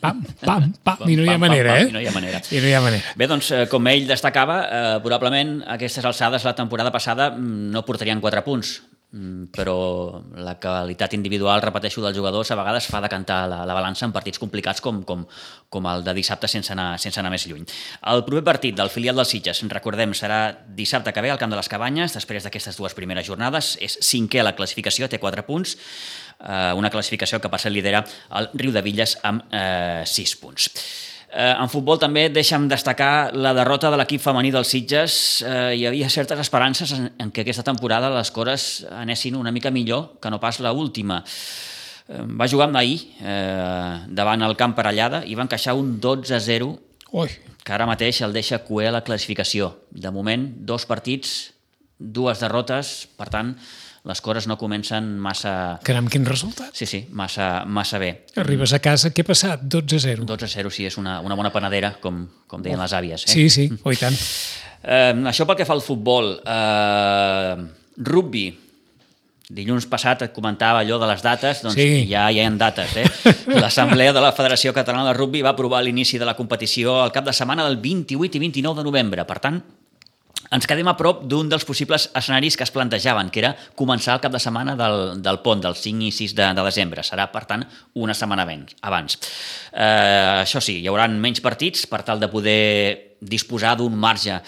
Pam, 0.00 0.22
pam, 0.40 0.72
pam, 0.86 1.04
i 1.06 1.14
no 1.18 1.26
hi 1.26 1.34
ha 1.34 1.38
manera, 1.38 1.76
eh? 1.82 1.88
I 1.88 1.94
no 1.94 2.00
hi 2.00 2.08
ha 2.08 2.14
manera. 2.14 2.40
I 2.50 2.62
no 2.62 2.70
hi 2.70 2.74
ha 2.74 2.80
manera. 2.82 3.12
Bé, 3.20 3.28
doncs, 3.30 3.50
eh, 3.54 3.66
com 3.70 3.86
ell 3.92 4.08
destacava, 4.08 4.56
eh, 4.64 4.94
probablement 5.04 5.58
aquestes 5.76 6.08
alçades 6.08 6.46
la 6.48 6.56
temporada 6.58 6.90
passada 6.94 7.30
mm, 7.34 7.68
no 7.74 7.84
portarien 7.86 8.24
4 8.24 8.42
punts, 8.46 8.72
però 9.08 10.20
la 10.36 10.58
qualitat 10.60 11.14
individual, 11.16 11.62
repeteixo, 11.64 12.02
dels 12.04 12.16
jugadors 12.16 12.50
a 12.52 12.58
vegades 12.58 12.88
fa 12.92 13.00
de 13.00 13.08
cantar 13.08 13.38
la, 13.48 13.62
la 13.64 13.76
balança 13.76 14.04
en 14.04 14.12
partits 14.12 14.40
complicats 14.40 14.82
com, 14.84 15.00
com, 15.08 15.22
com 15.72 15.88
el 15.88 16.04
de 16.04 16.12
dissabte 16.18 16.50
sense 16.52 16.74
anar, 16.74 16.90
sense 17.00 17.16
anar 17.20 17.32
més 17.32 17.46
lluny. 17.48 17.64
El 18.12 18.24
proper 18.26 18.44
partit 18.44 18.76
del 18.76 18.92
filial 18.92 19.16
dels 19.16 19.32
Sitges, 19.32 19.64
recordem, 19.72 20.12
serà 20.12 20.52
dissabte 20.76 21.14
que 21.16 21.24
ve 21.24 21.32
al 21.32 21.40
Camp 21.40 21.54
de 21.54 21.56
les 21.56 21.72
Cabanyes, 21.72 22.18
després 22.20 22.44
d'aquestes 22.44 22.76
dues 22.76 22.96
primeres 22.96 23.24
jornades, 23.26 23.76
és 23.80 23.96
cinquè 24.04 24.42
a 24.42 24.48
la 24.50 24.56
classificació, 24.58 25.08
té 25.08 25.16
4 25.22 25.46
punts, 25.48 25.78
eh, 26.44 26.72
una 26.76 26.92
classificació 26.92 27.40
que 27.40 27.48
passa 27.48 27.72
lidera 27.72 28.04
el 28.36 28.52
Riu 28.60 28.76
de 28.76 28.84
Villes 28.84 29.16
amb 29.24 29.48
eh, 29.48 30.04
6 30.04 30.36
punts. 30.44 30.68
Eh, 31.28 31.52
en 31.52 31.68
futbol 31.68 31.98
també 32.00 32.30
deixa'm 32.32 32.70
destacar 32.70 33.34
la 33.36 33.52
derrota 33.52 33.90
de 33.92 33.98
l'equip 34.00 34.22
femení 34.22 34.48
dels 34.54 34.70
Sitges. 34.72 35.16
Eh, 35.44 35.74
hi 35.76 35.84
havia 35.90 36.08
certes 36.08 36.40
esperances 36.40 36.94
en, 36.96 37.10
en 37.20 37.30
que 37.30 37.44
aquesta 37.44 37.66
temporada 37.66 38.08
les 38.14 38.30
cores 38.32 38.86
anessin 38.96 39.36
una 39.36 39.52
mica 39.52 39.70
millor 39.70 40.14
que 40.22 40.32
no 40.32 40.40
pas 40.40 40.60
la 40.64 40.72
última. 40.72 41.20
Eh, 42.08 42.22
va 42.24 42.48
jugar 42.48 42.70
amb 42.70 42.80
ahir 42.80 43.02
eh, 43.20 44.06
davant 44.08 44.46
el 44.46 44.56
camp 44.56 44.72
Parellada 44.78 45.20
i 45.28 45.36
van 45.36 45.50
encaixar 45.50 45.76
un 45.76 45.98
12-0 46.00 46.70
Ui. 47.12 47.36
que 47.60 47.76
ara 47.76 47.88
mateix 47.88 48.22
el 48.24 48.32
deixa 48.32 48.62
coer 48.64 48.88
a 48.88 48.96
la 48.96 49.04
classificació. 49.04 49.74
De 49.92 50.08
moment, 50.10 50.48
dos 50.64 50.88
partits, 50.88 51.52
dues 51.98 52.40
derrotes, 52.40 53.04
per 53.20 53.28
tant, 53.28 53.52
les 54.06 54.20
coses 54.22 54.46
no 54.46 54.58
comencen 54.60 55.10
massa... 55.18 55.78
Caram, 55.86 56.06
quin 56.12 56.26
resultat. 56.28 56.70
Sí, 56.76 56.86
sí, 56.86 57.02
massa, 57.10 57.64
massa 57.66 57.98
bé. 57.98 58.12
Arribes 58.38 58.72
a 58.76 58.82
casa, 58.84 59.10
què 59.14 59.24
ha 59.24 59.30
passat? 59.30 59.64
12 59.64 59.98
a 59.98 60.04
0. 60.06 60.28
12 60.28 60.46
a 60.46 60.54
0, 60.54 60.72
sí, 60.74 60.86
és 60.88 60.98
una, 61.00 61.18
una 61.24 61.36
bona 61.38 61.52
panadera, 61.54 61.94
com, 62.02 62.22
com 62.46 62.62
deien 62.64 62.78
oh. 62.78 62.86
les 62.86 62.94
àvies. 62.94 63.26
Eh? 63.26 63.34
Sí, 63.34 63.48
sí, 63.50 63.68
oh, 63.82 63.92
i 63.92 63.98
tant. 64.00 64.16
Eh, 64.82 65.12
això 65.32 65.48
pel 65.48 65.58
que 65.58 65.68
fa 65.68 65.76
al 65.76 65.84
futbol. 65.84 66.36
Eh, 66.46 67.68
rugby, 68.06 68.46
Dilluns 69.48 69.86
passat 69.88 70.26
et 70.26 70.32
comentava 70.36 70.82
allò 70.82 70.98
de 71.00 71.06
les 71.08 71.22
dates, 71.24 71.62
doncs 71.64 71.78
sí. 71.78 72.02
ja, 72.10 72.26
ja 72.28 72.42
hi 72.42 72.42
ha 72.44 72.50
dates. 72.60 72.96
Eh? 73.00 73.06
L'Assemblea 73.62 74.12
de 74.12 74.20
la 74.20 74.34
Federació 74.36 74.74
Catalana 74.76 75.08
de 75.08 75.14
Rugby 75.16 75.40
va 75.44 75.54
aprovar 75.54 75.80
l'inici 75.86 76.20
de 76.20 76.28
la 76.28 76.34
competició 76.36 76.98
al 77.00 77.14
cap 77.14 77.24
de 77.24 77.32
setmana 77.32 77.64
del 77.64 77.78
28 77.80 78.36
i 78.36 78.42
29 78.44 78.82
de 78.82 78.84
novembre. 78.84 79.24
Per 79.24 79.38
tant, 79.40 79.62
ens 80.54 80.66
quedem 80.68 80.88
a 80.88 80.96
prop 80.96 81.24
d'un 81.28 81.50
dels 81.50 81.66
possibles 81.68 82.08
escenaris 82.16 82.56
que 82.56 82.64
es 82.64 82.72
plantejaven, 82.72 83.28
que 83.32 83.42
era 83.42 83.52
començar 83.76 84.16
el 84.16 84.22
cap 84.24 84.32
de 84.32 84.40
setmana 84.40 84.74
del, 84.78 85.20
del 85.24 85.40
pont, 85.44 85.60
del 85.64 85.76
5 85.76 86.08
i 86.08 86.10
6 86.14 86.34
de, 86.38 86.48
de 86.56 86.64
desembre. 86.70 87.04
Serà, 87.04 87.28
per 87.32 87.44
tant, 87.50 87.66
una 88.00 88.16
setmana 88.16 88.46
abans. 88.48 89.18
Eh, 89.72 90.42
això 90.44 90.62
sí, 90.64 90.78
hi 90.80 90.88
haurà 90.88 91.08
menys 91.12 91.44
partits 91.44 91.86
per 91.90 92.02
tal 92.06 92.20
de 92.20 92.30
poder 92.32 93.18
disposar 93.20 93.76
d'un 93.76 93.94
marge 93.98 94.40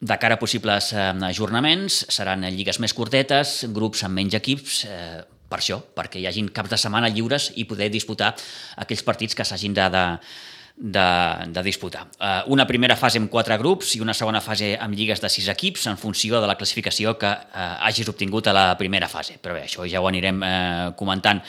de 0.00 0.18
cara 0.18 0.38
a 0.38 0.42
possibles 0.42 0.92
eh, 0.92 1.10
ajornaments. 1.30 2.04
Seran 2.14 2.46
lligues 2.50 2.82
més 2.82 2.94
curtetes, 2.94 3.64
grups 3.74 4.04
amb 4.06 4.18
menys 4.18 4.38
equips, 4.38 4.84
eh, 4.90 5.24
per 5.48 5.62
això, 5.62 5.80
perquè 5.96 6.20
hi 6.20 6.26
hagin 6.28 6.50
caps 6.52 6.74
de 6.74 6.78
setmana 6.80 7.08
lliures 7.08 7.52
i 7.56 7.64
poder 7.64 7.88
disputar 7.90 8.34
aquells 8.76 9.04
partits 9.06 9.38
que 9.38 9.46
s'hagin 9.48 9.74
de, 9.74 9.86
de, 9.94 10.04
de, 10.78 11.50
de 11.50 11.62
disputar. 11.62 12.06
Uh, 12.20 12.46
una 12.54 12.66
primera 12.66 12.94
fase 12.96 13.18
amb 13.18 13.30
quatre 13.30 13.56
grups 13.58 13.96
i 13.98 14.00
una 14.00 14.14
segona 14.14 14.40
fase 14.40 14.76
amb 14.78 14.94
lligues 14.94 15.20
de 15.20 15.30
sis 15.32 15.48
equips 15.50 15.88
en 15.90 15.98
funció 15.98 16.38
de 16.40 16.46
la 16.46 16.54
classificació 16.56 17.16
que 17.18 17.32
uh, 17.32 17.64
hagis 17.88 18.08
obtingut 18.08 18.46
a 18.46 18.54
la 18.54 18.66
primera 18.78 19.08
fase. 19.10 19.40
Però 19.42 19.56
bé, 19.56 19.64
això 19.66 19.88
ja 19.90 20.00
ho 20.00 20.06
anirem 20.06 20.38
uh, 20.38 20.92
comentant 20.98 21.42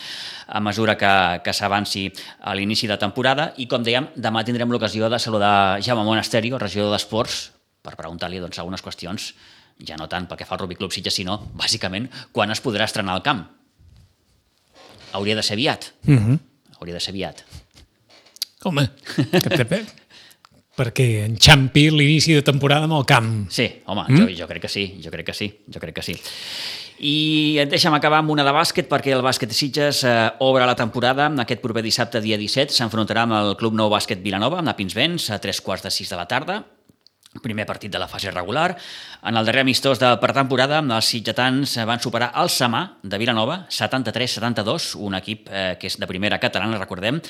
a 0.47 0.63
mesura 0.65 0.97
que, 0.97 1.13
que 1.45 1.53
s'avanci 1.53 2.07
a 2.41 2.55
l'inici 2.57 2.89
de 2.89 2.97
temporada 2.97 3.51
i, 3.61 3.69
com 3.69 3.85
dèiem, 3.85 4.09
demà 4.17 4.43
tindrem 4.43 4.73
l'ocasió 4.73 5.11
de 5.13 5.21
saludar 5.21 5.77
Jaume 5.85 6.07
Monasterio, 6.07 6.57
regidor 6.57 6.89
d'Esports, 6.95 7.39
per 7.85 7.93
preguntar-li 7.95 8.41
doncs, 8.41 8.57
algunes 8.57 8.81
qüestions, 8.83 9.31
ja 9.85 9.95
no 9.95 10.09
tant 10.11 10.25
pel 10.27 10.41
que 10.41 10.49
fa 10.49 10.57
al 10.57 10.65
Rugby 10.65 10.75
Club 10.75 10.91
Sitges, 10.91 11.21
sinó, 11.21 11.37
bàsicament, 11.55 12.09
quan 12.33 12.49
es 12.51 12.65
podrà 12.65 12.89
estrenar 12.89 13.13
al 13.15 13.23
camp. 13.23 13.45
Hauria 15.13 15.37
de 15.37 15.45
ser 15.45 15.53
aviat. 15.53 15.93
Mm 16.03 16.17
-hmm. 16.17 16.39
Hauria 16.79 16.93
de 16.95 16.99
ser 16.99 17.13
aviat. 17.13 17.45
Home, 18.67 18.89
que 19.31 19.83
perquè 20.79 21.07
enxampi 21.25 21.89
l'inici 21.91 22.35
de 22.37 22.43
temporada 22.45 22.87
amb 22.87 22.95
el 22.97 23.05
camp. 23.07 23.31
Sí, 23.51 23.67
home, 23.91 24.05
mm? 24.07 24.19
jo, 24.21 24.29
jo 24.41 24.47
crec 24.47 24.63
que 24.63 24.71
sí, 24.71 24.85
jo 25.03 25.11
crec 25.11 25.27
que 25.31 25.35
sí, 25.35 25.49
jo 25.67 25.81
crec 25.83 25.97
que 25.99 26.05
sí. 26.05 26.15
I 26.99 27.59
deixa'm 27.71 27.95
acabar 27.95 28.19
amb 28.19 28.31
una 28.31 28.43
de 28.47 28.51
bàsquet, 28.55 28.89
perquè 28.91 29.13
el 29.15 29.23
bàsquet 29.23 29.51
de 29.51 29.55
Sitges 29.55 30.01
eh, 30.07 30.15
obre 30.43 30.67
la 30.67 30.75
temporada. 30.79 31.29
Aquest 31.43 31.63
proper 31.63 31.83
dissabte, 31.83 32.19
dia 32.23 32.39
17, 32.39 32.75
s'enfrontarà 32.75 33.23
amb 33.27 33.37
el 33.39 33.53
Club 33.59 33.77
Nou 33.79 33.91
Bàsquet 33.91 34.19
Vilanova, 34.23 34.59
amb 34.59 34.71
la 34.71 34.75
Pinsbens, 34.75 35.29
a 35.31 35.39
tres 35.39 35.63
quarts 35.63 35.87
de 35.87 35.93
sis 35.95 36.11
de 36.11 36.19
la 36.19 36.27
tarda 36.27 36.59
primer 37.43 37.65
partit 37.65 37.91
de 37.91 37.99
la 37.99 38.07
fase 38.07 38.31
regular. 38.31 38.75
En 39.23 39.37
el 39.37 39.45
darrer 39.45 39.63
amistós 39.65 39.99
de 39.99 40.09
pretemporada, 40.21 40.79
els 40.79 41.11
sitgetans 41.13 41.77
van 41.87 42.01
superar 42.03 42.31
el 42.41 42.51
Samà 42.53 42.83
de 43.03 43.17
Vilanova, 43.21 43.65
73-72, 43.69 44.93
un 44.99 45.17
equip 45.19 45.49
eh, 45.51 45.75
que 45.79 45.87
és 45.87 45.97
de 45.99 46.07
primera 46.07 46.39
catalana, 46.39 46.79
recordem, 46.79 47.21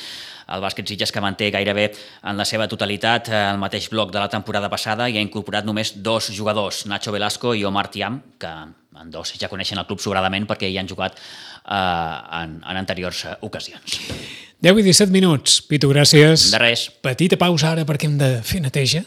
el 0.49 0.63
bàsquet 0.63 0.87
Sitges 0.89 1.13
que 1.13 1.21
manté 1.21 1.51
gairebé 1.53 1.91
en 2.25 2.37
la 2.39 2.45
seva 2.47 2.67
totalitat 2.69 3.29
eh, 3.29 3.43
el 3.51 3.61
mateix 3.61 3.89
bloc 3.93 4.13
de 4.13 4.19
la 4.21 4.29
temporada 4.31 4.69
passada 4.69 5.09
i 5.09 5.17
ha 5.17 5.23
incorporat 5.23 5.67
només 5.67 5.93
dos 6.03 6.31
jugadors, 6.35 6.85
Nacho 6.89 7.13
Velasco 7.15 7.53
i 7.53 7.65
Omar 7.65 7.89
Tiam, 7.93 8.21
que 8.39 8.49
en 8.99 9.13
dos 9.13 9.35
ja 9.39 9.49
coneixen 9.51 9.79
el 9.79 9.87
club 9.87 10.01
sobradament 10.03 10.47
perquè 10.49 10.69
hi 10.69 10.77
han 10.81 10.89
jugat 10.89 11.15
eh, 11.15 12.41
en, 12.41 12.59
en 12.63 12.81
anteriors 12.81 13.25
ocasions. 13.45 13.99
10 14.59 14.81
i 14.81 14.83
17 14.83 15.13
minuts. 15.15 15.61
Pitu, 15.63 15.87
gràcies. 15.93 16.49
De 16.51 16.59
res. 16.59 16.89
Petita 17.03 17.37
pausa 17.39 17.71
ara 17.71 17.85
perquè 17.87 18.09
hem 18.09 18.17
de 18.19 18.33
fer 18.43 18.59
neteja. 18.65 19.05